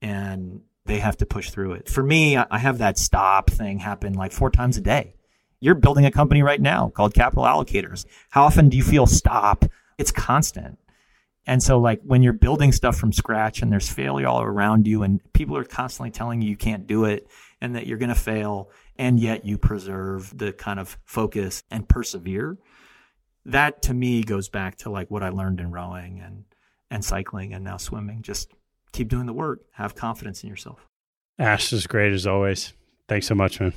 [0.00, 1.88] And they have to push through it.
[1.88, 5.14] For me, I have that stop thing happen like four times a day.
[5.60, 8.04] You're building a company right now called Capital Allocators.
[8.30, 9.64] How often do you feel stop?
[9.96, 10.78] It's constant.
[11.46, 15.02] And so like when you're building stuff from scratch and there's failure all around you
[15.02, 17.26] and people are constantly telling you you can't do it
[17.60, 21.88] and that you're going to fail and yet you preserve the kind of focus and
[21.88, 22.58] persevere.
[23.44, 26.44] That to me goes back to like what I learned in rowing and
[26.90, 28.22] and cycling and now swimming.
[28.22, 28.52] Just
[28.92, 29.60] keep doing the work.
[29.72, 30.86] Have confidence in yourself.
[31.38, 32.72] Ash is great as always.
[33.08, 33.72] Thanks so much, man.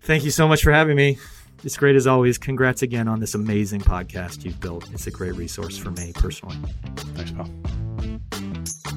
[0.00, 1.18] Thank you so much for having me.
[1.62, 2.36] It's great as always.
[2.36, 4.90] Congrats again on this amazing podcast you've built.
[4.92, 6.56] It's a great resource for me personally.
[7.14, 7.48] Thanks, Paul.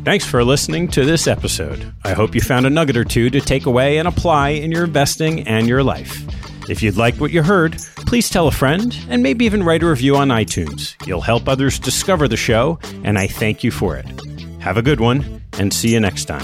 [0.04, 1.94] Thanks for listening to this episode.
[2.04, 4.86] I hope you found a nugget or two to take away and apply in your
[4.86, 6.24] investing and your life.
[6.70, 9.90] If you'd like what you heard, please tell a friend and maybe even write a
[9.90, 10.96] review on iTunes.
[11.08, 14.06] You'll help others discover the show, and I thank you for it.
[14.60, 16.44] Have a good one, and see you next time.